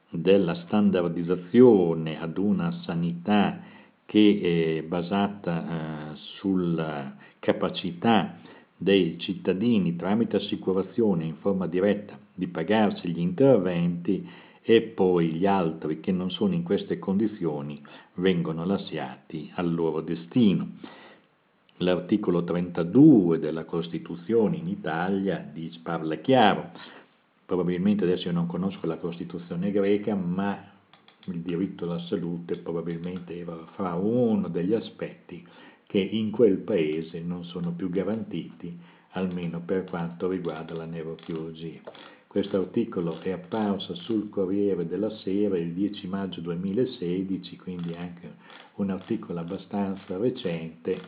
della 0.09 0.55
standardizzazione 0.55 2.19
ad 2.19 2.37
una 2.37 2.71
sanità 2.83 3.61
che 4.05 4.77
è 4.79 4.87
basata 4.87 6.13
eh, 6.13 6.15
sulla 6.37 7.15
capacità 7.39 8.37
dei 8.77 9.19
cittadini 9.19 9.95
tramite 9.95 10.37
assicurazione 10.37 11.25
in 11.25 11.35
forma 11.35 11.67
diretta 11.67 12.17
di 12.33 12.47
pagarsi 12.47 13.09
gli 13.09 13.19
interventi 13.19 14.27
e 14.61 14.81
poi 14.81 15.29
gli 15.29 15.45
altri 15.45 15.99
che 15.99 16.11
non 16.11 16.29
sono 16.29 16.53
in 16.53 16.63
queste 16.63 16.99
condizioni 16.99 17.81
vengono 18.15 18.65
lasciati 18.65 19.51
al 19.55 19.73
loro 19.73 20.01
destino. 20.01 20.71
L'articolo 21.81 22.43
32 22.43 23.37
della 23.37 23.65
Costituzione 23.65 24.57
in 24.57 24.67
Italia 24.67 25.47
dice, 25.53 25.79
parla 25.83 26.15
chiaro, 26.15 26.71
probabilmente 27.45 28.03
adesso 28.03 28.27
io 28.27 28.33
non 28.33 28.47
conosco 28.47 28.87
la 28.87 28.97
Costituzione 28.97 29.71
greca, 29.71 30.15
ma 30.15 30.59
il 31.25 31.39
diritto 31.41 31.83
alla 31.83 31.99
salute 32.07 32.57
probabilmente 32.57 33.37
era 33.37 33.55
fra 33.75 33.93
uno 33.93 34.47
degli 34.47 34.73
aspetti 34.73 35.45
che 35.85 35.99
in 35.99 36.31
quel 36.31 36.57
paese 36.57 37.19
non 37.21 37.43
sono 37.43 37.71
più 37.71 37.89
garantiti, 37.89 38.75
almeno 39.11 39.61
per 39.61 39.83
quanto 39.83 40.27
riguarda 40.27 40.73
la 40.73 40.85
neurochirurgia. 40.85 41.81
Questo 42.25 42.57
articolo 42.57 43.19
è 43.21 43.31
apparso 43.31 43.93
sul 43.95 44.29
Corriere 44.29 44.87
della 44.87 45.09
Sera 45.09 45.57
il 45.57 45.73
10 45.73 46.07
maggio 46.07 46.41
2016, 46.41 47.55
quindi 47.57 47.93
anche 47.93 48.33
un 48.75 48.89
articolo 48.89 49.39
abbastanza 49.39 50.17
recente 50.17 51.01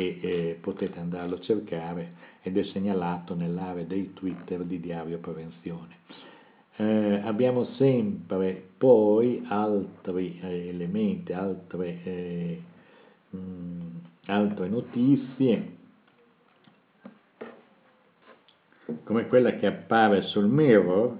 e 0.00 0.18
eh, 0.20 0.58
potete 0.60 0.98
andarlo 0.98 1.36
a 1.36 1.40
cercare 1.40 2.12
ed 2.42 2.56
è 2.56 2.64
segnalato 2.64 3.34
nell'area 3.34 3.84
dei 3.84 4.14
Twitter 4.14 4.64
di 4.64 4.80
Diario 4.80 5.18
Prevenzione. 5.18 5.98
Eh, 6.76 7.20
abbiamo 7.22 7.64
sempre 7.74 8.70
poi 8.78 9.44
altri 9.46 10.40
eh, 10.42 10.68
elementi, 10.68 11.34
altre, 11.34 12.02
eh, 12.02 12.62
mh, 13.30 14.00
altre 14.26 14.68
notizie, 14.68 15.76
come 19.04 19.26
quella 19.28 19.56
che 19.56 19.66
appare 19.66 20.22
sul 20.22 20.48
Mirror, 20.48 21.18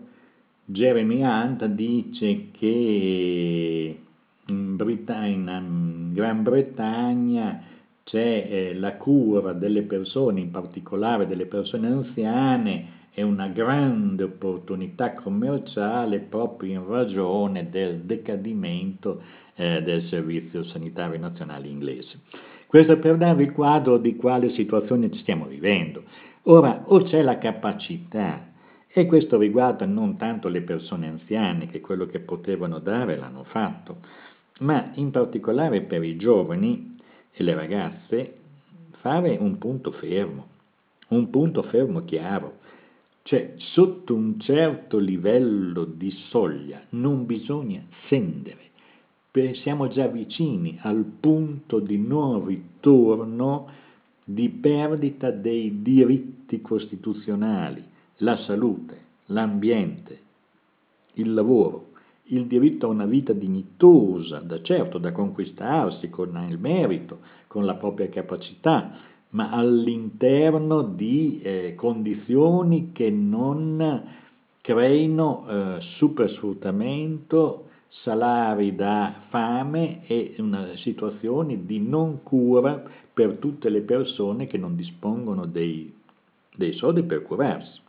Jeremy 0.65 1.23
Hunt 1.23 1.67
dice 1.67 2.51
che 2.53 4.01
in, 4.47 4.77
Britannia, 4.77 5.59
in 5.59 6.13
Gran 6.15 6.43
Bretagna 6.43 7.65
c'è 8.05 8.47
eh, 8.49 8.75
la 8.75 8.97
cura 8.97 9.53
delle 9.53 9.83
persone, 9.83 10.41
in 10.41 10.51
particolare 10.51 11.27
delle 11.27 11.47
persone 11.47 11.87
anziane, 11.87 12.99
è 13.13 13.23
una 13.23 13.49
grande 13.49 14.25
opportunità 14.25 15.15
commerciale 15.15 16.21
proprio 16.21 16.73
in 16.73 16.87
ragione 16.87 17.69
del 17.69 18.01
decadimento 18.01 19.23
eh, 19.55 19.83
del 19.83 20.03
Servizio 20.05 20.63
Sanitario 20.65 21.19
Nazionale 21.19 21.67
inglese. 21.67 22.21
Questo 22.67 22.99
per 22.99 23.17
darvi 23.17 23.45
il 23.45 23.53
quadro 23.53 23.99
di 23.99 24.15
quale 24.17 24.51
situazione 24.51 25.11
ci 25.11 25.19
stiamo 25.21 25.47
vivendo. 25.47 26.05
Ora, 26.45 26.85
o 26.87 27.03
c'è 27.03 27.21
la 27.21 27.39
capacità, 27.39 28.47
e 28.93 29.07
questo 29.07 29.39
riguarda 29.39 29.87
non 29.87 30.17
tanto 30.17 30.49
le 30.49 30.63
persone 30.63 31.07
anziane 31.07 31.67
che 31.67 31.81
quello 31.81 32.07
che 32.07 32.21
potevano 32.21 32.79
dare 32.79 33.17
l'hanno 33.17 33.45
fatto, 33.45 33.99
ma 34.61 34.91
in 34.95 35.11
particolare 35.11 35.83
per 35.83 36.03
i 36.03 36.17
giovani 36.17 36.90
e 37.33 37.43
le 37.43 37.55
ragazze 37.55 38.35
fare 39.01 39.37
un 39.39 39.59
punto 39.59 39.93
fermo, 39.93 40.47
un 41.09 41.31
punto 41.31 41.63
fermo 41.65 42.05
chiaro, 42.05 42.59
cioè 43.23 43.55
sotto 43.57 44.15
un 44.15 44.41
certo 44.41 44.99
livello 44.99 45.85
di 45.85 46.11
soglia 46.29 46.83
non 46.91 47.27
bisogna 47.27 47.83
scendere, 48.05 48.69
siamo 49.63 49.89
già 49.89 50.07
vicini 50.07 50.79
al 50.83 51.05
punto 51.21 51.79
di 51.79 51.99
non 51.99 52.45
ritorno 52.45 53.69
di 54.25 54.49
perdita 54.49 55.31
dei 55.31 55.83
diritti 55.83 56.61
costituzionali, 56.61 57.83
la 58.19 58.37
salute, 58.39 58.99
l'ambiente, 59.27 60.21
il 61.15 61.33
lavoro 61.33 61.90
il 62.31 62.47
diritto 62.47 62.87
a 62.87 62.91
una 62.91 63.07
vita 63.07 63.33
dignitosa, 63.33 64.39
da 64.39 64.61
certo 64.63 64.99
da 64.99 65.13
conquistarsi 65.13 66.11
con 66.11 66.47
il 66.49 66.59
merito, 66.59 67.19
con 67.47 67.65
la 67.65 67.75
propria 67.75 68.09
capacità, 68.09 68.93
ma 69.31 69.51
all'interno 69.51 70.83
di 70.83 71.41
eh, 71.43 71.75
condizioni 71.77 72.91
che 72.93 73.11
non 73.11 74.19
creino 74.61 75.47
eh, 75.49 75.77
supersfruttamento, 75.81 77.67
salari 77.89 78.75
da 78.75 79.23
fame 79.29 80.07
e 80.07 80.35
una 80.39 80.77
situazione 80.77 81.65
di 81.67 81.81
non 81.81 82.23
cura 82.23 82.83
per 83.13 83.37
tutte 83.39 83.69
le 83.69 83.81
persone 83.81 84.47
che 84.47 84.59
non 84.59 84.77
dispongono 84.77 85.45
dei, 85.47 85.93
dei 86.55 86.73
soldi 86.75 87.03
per 87.03 87.23
curarsi. 87.23 87.81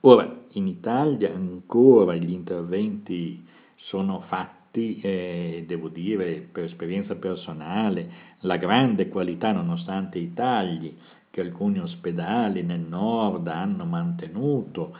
Ora, 0.00 0.42
in 0.54 0.66
Italia 0.66 1.32
ancora 1.32 2.14
gli 2.14 2.30
interventi 2.30 3.44
sono 3.76 4.20
fatti, 4.28 5.00
eh, 5.00 5.64
devo 5.66 5.88
dire, 5.88 6.48
per 6.50 6.64
esperienza 6.64 7.14
personale, 7.14 8.32
la 8.40 8.56
grande 8.56 9.08
qualità 9.08 9.52
nonostante 9.52 10.18
i 10.18 10.32
tagli 10.32 10.94
che 11.30 11.40
alcuni 11.40 11.80
ospedali 11.80 12.62
nel 12.62 12.80
nord 12.80 13.48
hanno 13.48 13.84
mantenuto 13.84 14.96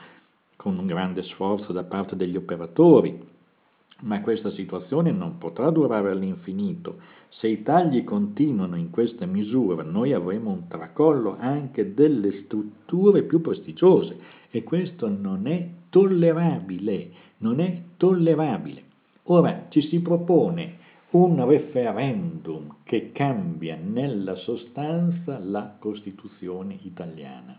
con 0.56 0.78
un 0.78 0.86
grande 0.86 1.22
sforzo 1.22 1.72
da 1.72 1.84
parte 1.84 2.16
degli 2.16 2.36
operatori. 2.36 3.32
Ma 4.00 4.20
questa 4.20 4.50
situazione 4.50 5.12
non 5.12 5.38
potrà 5.38 5.70
durare 5.70 6.10
all'infinito. 6.10 6.98
Se 7.38 7.48
i 7.48 7.62
tagli 7.62 8.04
continuano 8.04 8.76
in 8.76 8.90
questa 8.90 9.26
misura, 9.26 9.82
noi 9.82 10.12
avremo 10.12 10.50
un 10.50 10.68
tracollo 10.68 11.36
anche 11.36 11.92
delle 11.92 12.44
strutture 12.44 13.24
più 13.24 13.40
prestigiose 13.40 14.16
e 14.50 14.62
questo 14.62 15.08
non 15.08 15.48
è 15.48 15.68
tollerabile, 15.90 17.10
non 17.38 17.58
è 17.58 17.82
tollerabile. 17.96 18.82
Ora 19.24 19.66
ci 19.68 19.82
si 19.82 19.98
propone 20.00 20.76
un 21.10 21.44
referendum 21.44 22.76
che 22.84 23.10
cambia 23.10 23.76
nella 23.82 24.36
sostanza 24.36 25.38
la 25.38 25.76
Costituzione 25.78 26.78
italiana 26.82 27.58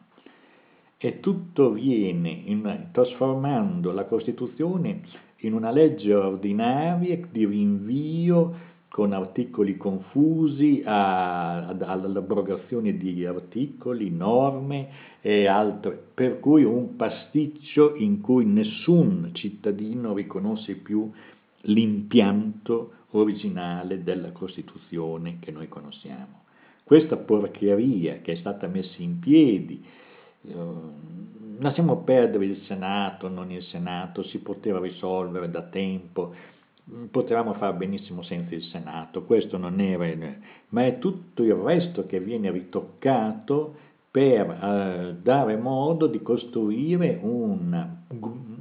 e 0.97 1.19
tutto 1.19 1.71
viene 1.71 2.29
in, 2.29 2.87
trasformando 2.93 3.91
la 3.91 4.05
Costituzione 4.05 5.01
in 5.39 5.53
una 5.53 5.71
legge 5.71 6.13
ordinaria 6.13 7.19
di 7.29 7.45
rinvio 7.45 8.73
con 8.95 9.11
articoli 9.11 9.75
confusi, 9.75 10.81
all'abrogazione 10.85 12.95
di 12.95 13.25
articoli, 13.25 14.09
norme 14.09 14.87
e 15.19 15.47
altre, 15.47 16.01
per 16.13 16.39
cui 16.39 16.63
un 16.63 16.95
pasticcio 16.95 17.95
in 17.95 18.21
cui 18.21 18.45
nessun 18.45 19.31
cittadino 19.33 20.13
riconosce 20.13 20.75
più 20.75 21.11
l'impianto 21.63 22.91
originale 23.11 24.01
della 24.01 24.31
Costituzione 24.31 25.39
che 25.39 25.51
noi 25.51 25.67
conosciamo. 25.67 26.43
Questa 26.85 27.17
porcheria 27.17 28.21
che 28.21 28.31
è 28.31 28.35
stata 28.37 28.67
messa 28.67 29.01
in 29.01 29.19
piedi, 29.19 29.83
eh, 30.47 30.53
lasciamo 31.59 31.97
perdere 31.97 32.45
il 32.45 32.61
Senato, 32.61 33.27
non 33.27 33.51
il 33.51 33.63
Senato, 33.63 34.23
si 34.23 34.37
poteva 34.37 34.79
risolvere 34.79 35.51
da 35.51 35.63
tempo, 35.63 36.33
potevamo 37.09 37.53
fare 37.53 37.75
benissimo 37.75 38.21
senza 38.21 38.53
il 38.53 38.63
Senato, 38.63 39.23
questo 39.23 39.57
non 39.57 39.79
era, 39.79 40.05
ma 40.69 40.85
è 40.85 40.99
tutto 40.99 41.43
il 41.43 41.53
resto 41.53 42.05
che 42.05 42.19
viene 42.19 42.51
ritoccato 42.51 43.75
per 44.11 44.49
eh, 44.49 45.15
dare 45.21 45.57
modo 45.57 46.07
di 46.07 46.21
costruire 46.21 47.19
un, 47.21 47.97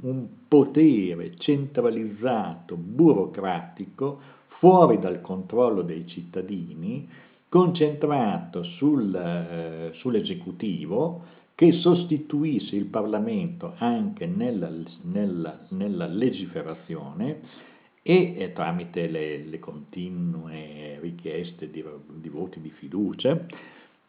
un 0.01 0.27
potere 0.47 1.37
centralizzato, 1.37 2.75
burocratico, 2.75 4.19
fuori 4.59 4.99
dal 4.99 5.21
controllo 5.21 5.81
dei 5.81 6.07
cittadini, 6.07 7.07
concentrato 7.47 8.63
sul, 8.63 9.15
eh, 9.15 9.91
sull'esecutivo 9.93 11.33
che 11.55 11.71
sostituisse 11.73 12.75
il 12.75 12.85
Parlamento 12.85 13.75
anche 13.77 14.25
nella, 14.25 14.69
nella, 15.03 15.59
nella 15.69 16.07
legiferazione 16.07 17.73
e 18.07 18.35
eh, 18.37 18.53
tramite 18.53 19.07
le, 19.07 19.39
le, 19.39 19.57
continue 19.57 20.99
richieste 20.99 21.71
di, 21.71 21.83
di 22.07 22.29
voti 22.29 22.61
di 22.61 22.69
fiducia 22.69 23.47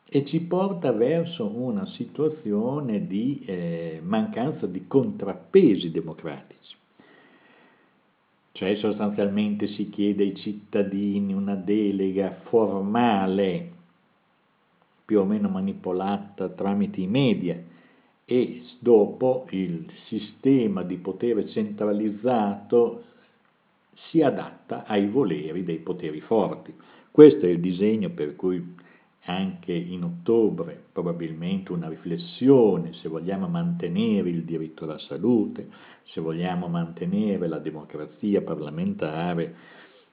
e 0.05 0.27
ci 0.27 0.41
porta 0.41 0.93
verso 0.93 1.47
una 1.47 1.87
situazione 1.87 3.07
di 3.07 3.43
eh, 3.47 4.03
mancanza 4.05 4.67
di 4.67 4.87
contrappesi 4.87 5.91
democratici. 5.91 6.77
Cioè 8.53 8.77
sostanzialmente 8.77 9.67
si 9.69 9.89
chiede 9.89 10.25
ai 10.25 10.37
cittadini 10.37 11.33
una 11.33 11.55
delega 11.55 12.33
formale, 12.51 13.73
più 15.07 15.21
o 15.21 15.25
meno 15.25 15.49
manipolata 15.49 16.51
tramite 16.51 17.01
i 17.01 17.07
media, 17.07 17.59
e 18.27 18.63
dopo 18.79 19.47
il 19.53 19.91
sistema 20.05 20.83
di 20.83 20.97
potere 20.97 21.49
centralizzato 21.49 23.15
si 24.09 24.23
adatta 24.23 24.85
ai 24.87 25.07
voleri 25.09 25.65
dei 25.65 25.79
poteri 25.79 26.21
forti. 26.21 26.75
Questo 27.11 27.47
è 27.47 27.49
il 27.49 27.61
disegno 27.61 28.11
per 28.11 28.37
cui 28.37 28.75
anche 29.29 29.73
in 29.73 30.05
ottobre 30.05 30.85
probabilmente 30.93 31.73
una 31.73 31.89
riflessione 31.89 32.93
se 32.93 33.09
vogliamo 33.09 33.49
mantenere 33.49 34.29
il 34.29 34.45
diritto 34.45 34.85
alla 34.85 34.99
salute, 34.99 35.69
se 36.05 36.21
vogliamo 36.21 36.69
mantenere 36.69 37.49
la 37.49 37.59
democrazia 37.59 38.43
parlamentare 38.43 39.55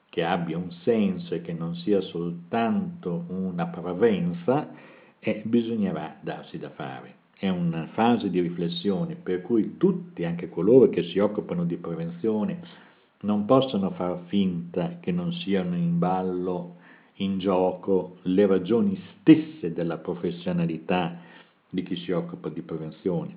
che 0.09 0.23
abbia 0.23 0.57
un 0.57 0.71
senso 0.83 1.33
e 1.33 1.41
che 1.41 1.53
non 1.53 1.75
sia 1.75 1.99
soltanto 2.01 3.25
una 3.29 3.65
parvenza, 3.65 4.69
eh, 5.19 5.41
bisognerà 5.43 6.17
darsi 6.21 6.59
da 6.59 6.69
fare. 6.69 7.15
È 7.35 7.49
una 7.49 7.87
fase 7.93 8.29
di 8.29 8.39
riflessione 8.39 9.15
per 9.15 9.41
cui 9.41 9.77
tutti, 9.77 10.23
anche 10.23 10.49
coloro 10.49 10.89
che 10.89 11.03
si 11.03 11.17
occupano 11.17 11.65
di 11.65 11.77
prevenzione, 11.77 12.61
non 13.23 13.45
possono 13.45 13.91
far 13.91 14.21
finta 14.27 14.97
che 14.99 15.11
non 15.11 15.31
siano 15.33 15.75
in 15.75 15.99
ballo, 15.99 16.77
in 17.17 17.39
gioco 17.39 18.17
le 18.23 18.45
ragioni 18.47 18.99
stesse 19.19 19.71
della 19.73 19.97
professionalità 19.97 21.19
di 21.69 21.83
chi 21.83 21.95
si 21.95 22.11
occupa 22.11 22.49
di 22.49 22.61
prevenzione. 22.61 23.35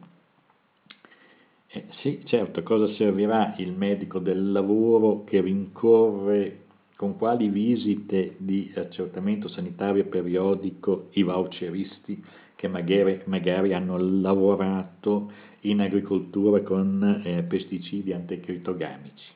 Eh, 1.68 1.86
sì, 2.00 2.22
certo, 2.24 2.62
cosa 2.62 2.92
servirà 2.94 3.54
il 3.58 3.72
medico 3.72 4.18
del 4.18 4.52
lavoro 4.52 5.24
che 5.24 5.40
rincorre 5.40 6.64
con 6.96 7.16
quali 7.16 7.48
visite 7.48 8.36
di 8.38 8.72
accertamento 8.74 9.48
sanitario 9.48 10.06
periodico 10.06 11.08
i 11.12 11.22
voucheristi 11.22 12.24
che 12.56 12.68
magari, 12.68 13.20
magari 13.26 13.74
hanno 13.74 13.98
lavorato 13.98 15.30
in 15.60 15.80
agricoltura 15.80 16.62
con 16.62 17.22
eh, 17.24 17.42
pesticidi 17.42 18.12
anticritogamici? 18.12 19.34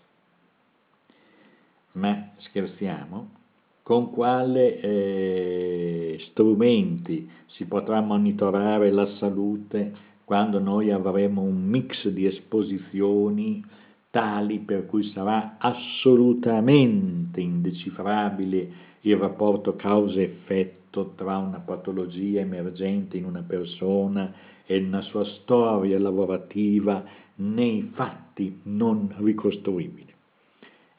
Ma 1.93 2.31
scherziamo? 2.39 3.39
Con 3.83 4.11
quali 4.13 4.79
eh, 4.79 6.17
strumenti 6.31 7.29
si 7.47 7.65
potrà 7.65 8.01
monitorare 8.01 8.91
la 8.93 9.07
salute 9.17 10.09
quando 10.25 10.61
noi 10.61 10.93
avremo 10.93 11.43
un 11.43 11.67
mix 11.67 12.07
di 12.07 12.27
esposizioni 12.27 13.65
tali 14.11 14.61
per 14.61 14.87
cui 14.87 15.05
sarà 15.05 15.57
assolutamente 15.59 17.41
indecifrabile 17.41 18.89
il 19.03 19.17
rapporto 19.17 19.75
causa-effetto 19.75 21.15
tra 21.17 21.39
una 21.39 21.59
patologia 21.59 22.41
emergente 22.41 23.17
in 23.17 23.25
una 23.25 23.43
persona 23.43 24.33
e 24.67 24.79
una 24.79 25.01
sua 25.01 25.25
storia 25.25 25.99
lavorativa 25.99 27.05
nei 27.37 27.91
fatti 27.93 28.61
non 28.65 29.15
ricostruibili. 29.19 30.10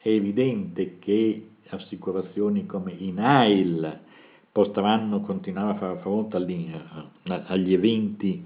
È 0.02 0.08
evidente 0.08 0.98
che 0.98 1.50
assicurazioni 1.68 2.66
come 2.66 2.90
INAIL 2.90 4.00
potranno 4.50 5.20
continuare 5.20 5.70
a 5.70 5.78
fare 5.78 5.98
fronte 6.00 6.38
agli, 6.38 6.68
agli 7.22 7.72
eventi, 7.72 8.44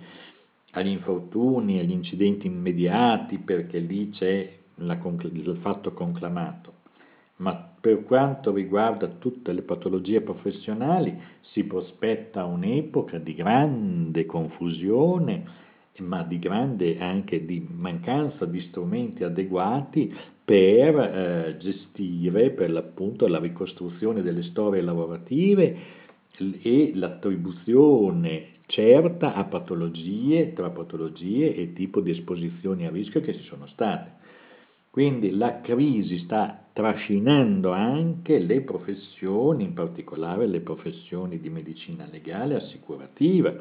agli 0.73 0.89
infortuni, 0.89 1.79
agli 1.79 1.93
incidenti 1.93 2.47
immediati 2.47 3.39
perché 3.39 3.79
lì 3.79 4.11
c'è 4.11 4.55
la, 4.75 5.01
il 5.03 5.59
fatto 5.63 5.95
conclamato. 5.95 6.75
Ma 7.37 7.55
per 7.55 8.05
quanto 8.05 8.53
riguarda 8.53 9.09
tutte 9.09 9.55
le 9.55 9.63
patologie 9.63 10.21
professionali 10.21 11.19
si 11.41 11.65
prospetta 11.65 12.45
un'epoca 12.45 13.17
di 13.17 13.33
grande 13.33 14.27
confusione 14.27 15.65
ma 16.01 16.23
di 16.23 16.39
grande 16.39 16.99
anche 16.99 17.45
di 17.45 17.67
mancanza 17.71 18.45
di 18.45 18.61
strumenti 18.61 19.25
adeguati 19.25 20.15
per 20.45 20.99
eh, 20.99 21.57
gestire 21.59 22.51
per 22.51 22.71
l'appunto 22.71 23.27
la 23.27 23.39
ricostruzione 23.39 24.23
delle 24.23 24.43
storie 24.45 24.81
lavorative 24.81 25.77
e 26.63 26.93
l'attribuzione 26.95 28.55
certa 28.67 29.35
a 29.35 29.45
patologie, 29.45 30.53
tra 30.53 30.71
patologie 30.71 31.55
e 31.55 31.73
tipo 31.73 32.01
di 32.01 32.11
esposizioni 32.11 32.87
a 32.87 32.91
rischio 32.91 33.21
che 33.21 33.35
ci 33.35 33.43
sono 33.45 33.67
state. 33.69 34.15
Quindi 34.91 35.31
la 35.31 35.61
crisi 35.61 36.19
sta 36.21 36.69
trascinando 36.73 37.71
anche 37.71 38.39
le 38.39 38.63
professioni, 38.63 39.65
in 39.65 39.75
particolare 39.75 40.47
le 40.47 40.61
professioni 40.61 41.39
di 41.39 41.51
medicina 41.51 42.09
legale 42.11 42.55
e 42.55 42.57
assicurativa. 42.59 43.55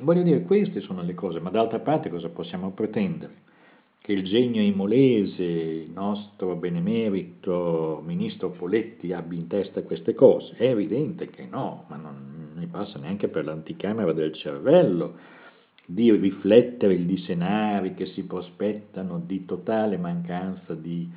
Voglio 0.00 0.22
dire, 0.22 0.42
queste 0.42 0.80
sono 0.80 1.02
le 1.02 1.14
cose, 1.14 1.40
ma 1.40 1.50
d'altra 1.50 1.80
parte 1.80 2.08
cosa 2.08 2.28
possiamo 2.28 2.70
pretendere? 2.70 3.44
che 4.06 4.12
il 4.12 4.22
genio 4.22 4.62
imolese, 4.62 5.42
il 5.42 5.90
nostro 5.90 6.54
benemerito 6.54 8.00
ministro 8.06 8.50
Poletti 8.50 9.12
abbia 9.12 9.36
in 9.36 9.48
testa 9.48 9.82
queste 9.82 10.14
cose. 10.14 10.54
È 10.54 10.62
evidente 10.62 11.28
che 11.28 11.44
no, 11.50 11.86
ma 11.88 11.96
non 11.96 12.52
mi 12.54 12.68
passa 12.68 13.00
neanche 13.00 13.26
per 13.26 13.44
l'anticamera 13.44 14.12
del 14.12 14.32
cervello 14.32 15.16
di 15.84 16.12
riflettere 16.12 17.04
di 17.04 17.16
scenari 17.16 17.94
che 17.94 18.06
si 18.06 18.22
prospettano 18.22 19.20
di 19.26 19.44
totale 19.44 19.96
mancanza 19.96 20.74
di 20.74 21.10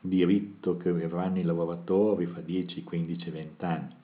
diritto 0.00 0.76
che 0.76 0.88
avranno 0.88 1.38
i 1.38 1.44
lavoratori 1.44 2.26
fra 2.26 2.40
10, 2.40 2.82
15, 2.82 3.30
20 3.30 3.64
anni. 3.64 3.94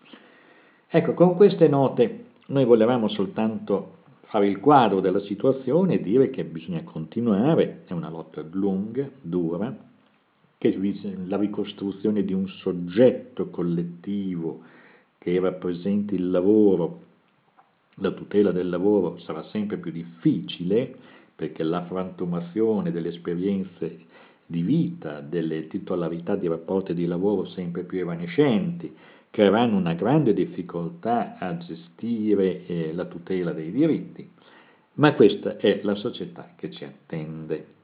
Ecco, 0.86 1.14
con 1.14 1.34
queste 1.34 1.66
note 1.66 2.26
noi 2.48 2.64
volevamo 2.64 3.08
soltanto 3.08 3.96
fare 4.22 4.48
il 4.48 4.60
quadro 4.60 5.00
della 5.00 5.20
situazione 5.20 5.94
e 5.94 6.00
dire 6.00 6.30
che 6.30 6.44
bisogna 6.44 6.82
continuare, 6.82 7.82
è 7.86 7.92
una 7.92 8.10
lotta 8.10 8.44
lunga, 8.50 9.08
dura, 9.20 9.74
che 10.58 10.78
la 11.26 11.36
ricostruzione 11.36 12.24
di 12.24 12.32
un 12.32 12.48
soggetto 12.48 13.48
collettivo 13.48 14.62
che 15.18 15.38
rappresenti 15.38 16.14
il 16.14 16.30
lavoro, 16.30 17.02
la 17.96 18.10
tutela 18.10 18.50
del 18.50 18.68
lavoro 18.68 19.18
sarà 19.18 19.42
sempre 19.44 19.76
più 19.76 19.92
difficile 19.92 20.94
perché 21.34 21.62
la 21.62 21.84
frantumazione 21.84 22.90
delle 22.90 23.08
esperienze 23.08 24.06
di 24.44 24.62
vita, 24.62 25.20
delle 25.20 25.68
titolarità 25.68 26.34
di 26.34 26.48
rapporti 26.48 26.94
di 26.94 27.06
lavoro 27.06 27.46
sempre 27.46 27.84
più 27.84 28.00
evanescenti, 28.00 28.92
creeranno 29.30 29.76
una 29.76 29.94
grande 29.94 30.34
difficoltà 30.34 31.36
a 31.38 31.56
gestire 31.56 32.66
eh, 32.66 32.92
la 32.92 33.04
tutela 33.04 33.52
dei 33.52 33.70
diritti, 33.70 34.28
ma 34.94 35.14
questa 35.14 35.56
è 35.56 35.80
la 35.82 35.94
società 35.94 36.54
che 36.56 36.70
ci 36.70 36.84
attende. 36.84 37.76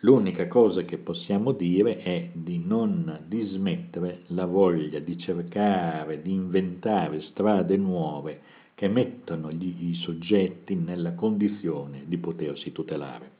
L'unica 0.00 0.46
cosa 0.46 0.82
che 0.82 0.98
possiamo 0.98 1.52
dire 1.52 2.02
è 2.02 2.30
di 2.32 2.62
non 2.64 3.24
dismettere 3.26 4.22
la 4.28 4.44
voglia 4.44 4.98
di 4.98 5.18
cercare, 5.18 6.22
di 6.22 6.32
inventare 6.32 7.22
strade 7.22 7.76
nuove 7.76 8.40
che 8.74 8.88
mettano 8.88 9.50
gli, 9.50 9.88
i 9.90 9.94
soggetti 9.94 10.74
nella 10.74 11.14
condizione 11.14 12.04
di 12.06 12.18
potersi 12.18 12.72
tutelare. 12.72 13.30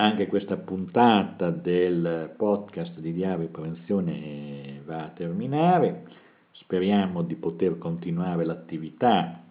Anche 0.00 0.28
questa 0.28 0.56
puntata 0.56 1.50
del 1.50 2.32
podcast 2.34 2.98
di 3.00 3.12
Diario 3.12 3.48
Prevenzione 3.48 4.80
va 4.86 5.04
a 5.04 5.08
terminare. 5.08 6.04
Speriamo 6.52 7.20
di 7.20 7.34
poter 7.34 7.76
continuare 7.76 8.46
l'attività 8.46 9.42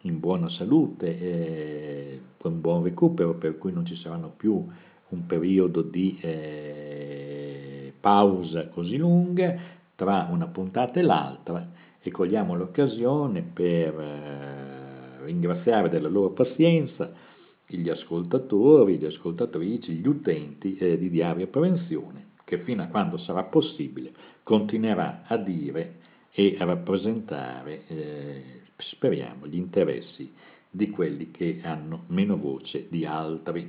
in 0.00 0.18
buona 0.18 0.48
salute 0.48 1.20
e 1.20 2.20
con 2.36 2.60
buon 2.60 2.82
recupero, 2.82 3.34
per 3.34 3.58
cui 3.58 3.70
non 3.70 3.86
ci 3.86 3.94
saranno 3.94 4.32
più 4.36 4.66
un 5.10 5.26
periodo 5.26 5.82
di 5.82 6.18
eh, 6.20 7.92
pausa 8.00 8.66
così 8.70 8.96
lunga 8.96 9.56
tra 9.94 10.26
una 10.28 10.48
puntata 10.48 10.98
e 10.98 11.02
l'altra 11.02 11.64
e 12.02 12.10
cogliamo 12.10 12.56
l'occasione 12.56 13.40
per 13.40 14.00
eh, 14.00 15.24
ringraziare 15.26 15.88
della 15.88 16.08
loro 16.08 16.30
pazienza 16.30 17.34
gli 17.66 17.88
ascoltatori, 17.88 18.98
le 18.98 19.08
ascoltatrici, 19.08 19.94
gli 19.94 20.06
utenti 20.06 20.76
eh, 20.76 20.96
di 20.98 21.10
Diaria 21.10 21.46
Prevenzione, 21.46 22.34
che 22.44 22.60
fino 22.60 22.82
a 22.82 22.86
quando 22.86 23.18
sarà 23.18 23.42
possibile 23.44 24.12
continuerà 24.42 25.24
a 25.26 25.36
dire 25.36 26.00
e 26.30 26.56
a 26.58 26.64
rappresentare, 26.64 27.86
eh, 27.88 28.60
speriamo, 28.76 29.46
gli 29.46 29.56
interessi 29.56 30.32
di 30.70 30.90
quelli 30.90 31.30
che 31.30 31.60
hanno 31.62 32.04
meno 32.08 32.36
voce 32.36 32.86
di 32.88 33.04
altri. 33.04 33.68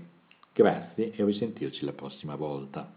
Grazie 0.54 1.14
e 1.16 1.24
risentirci 1.24 1.86
la 1.86 1.94
prossima 1.94 2.36
volta. 2.36 2.97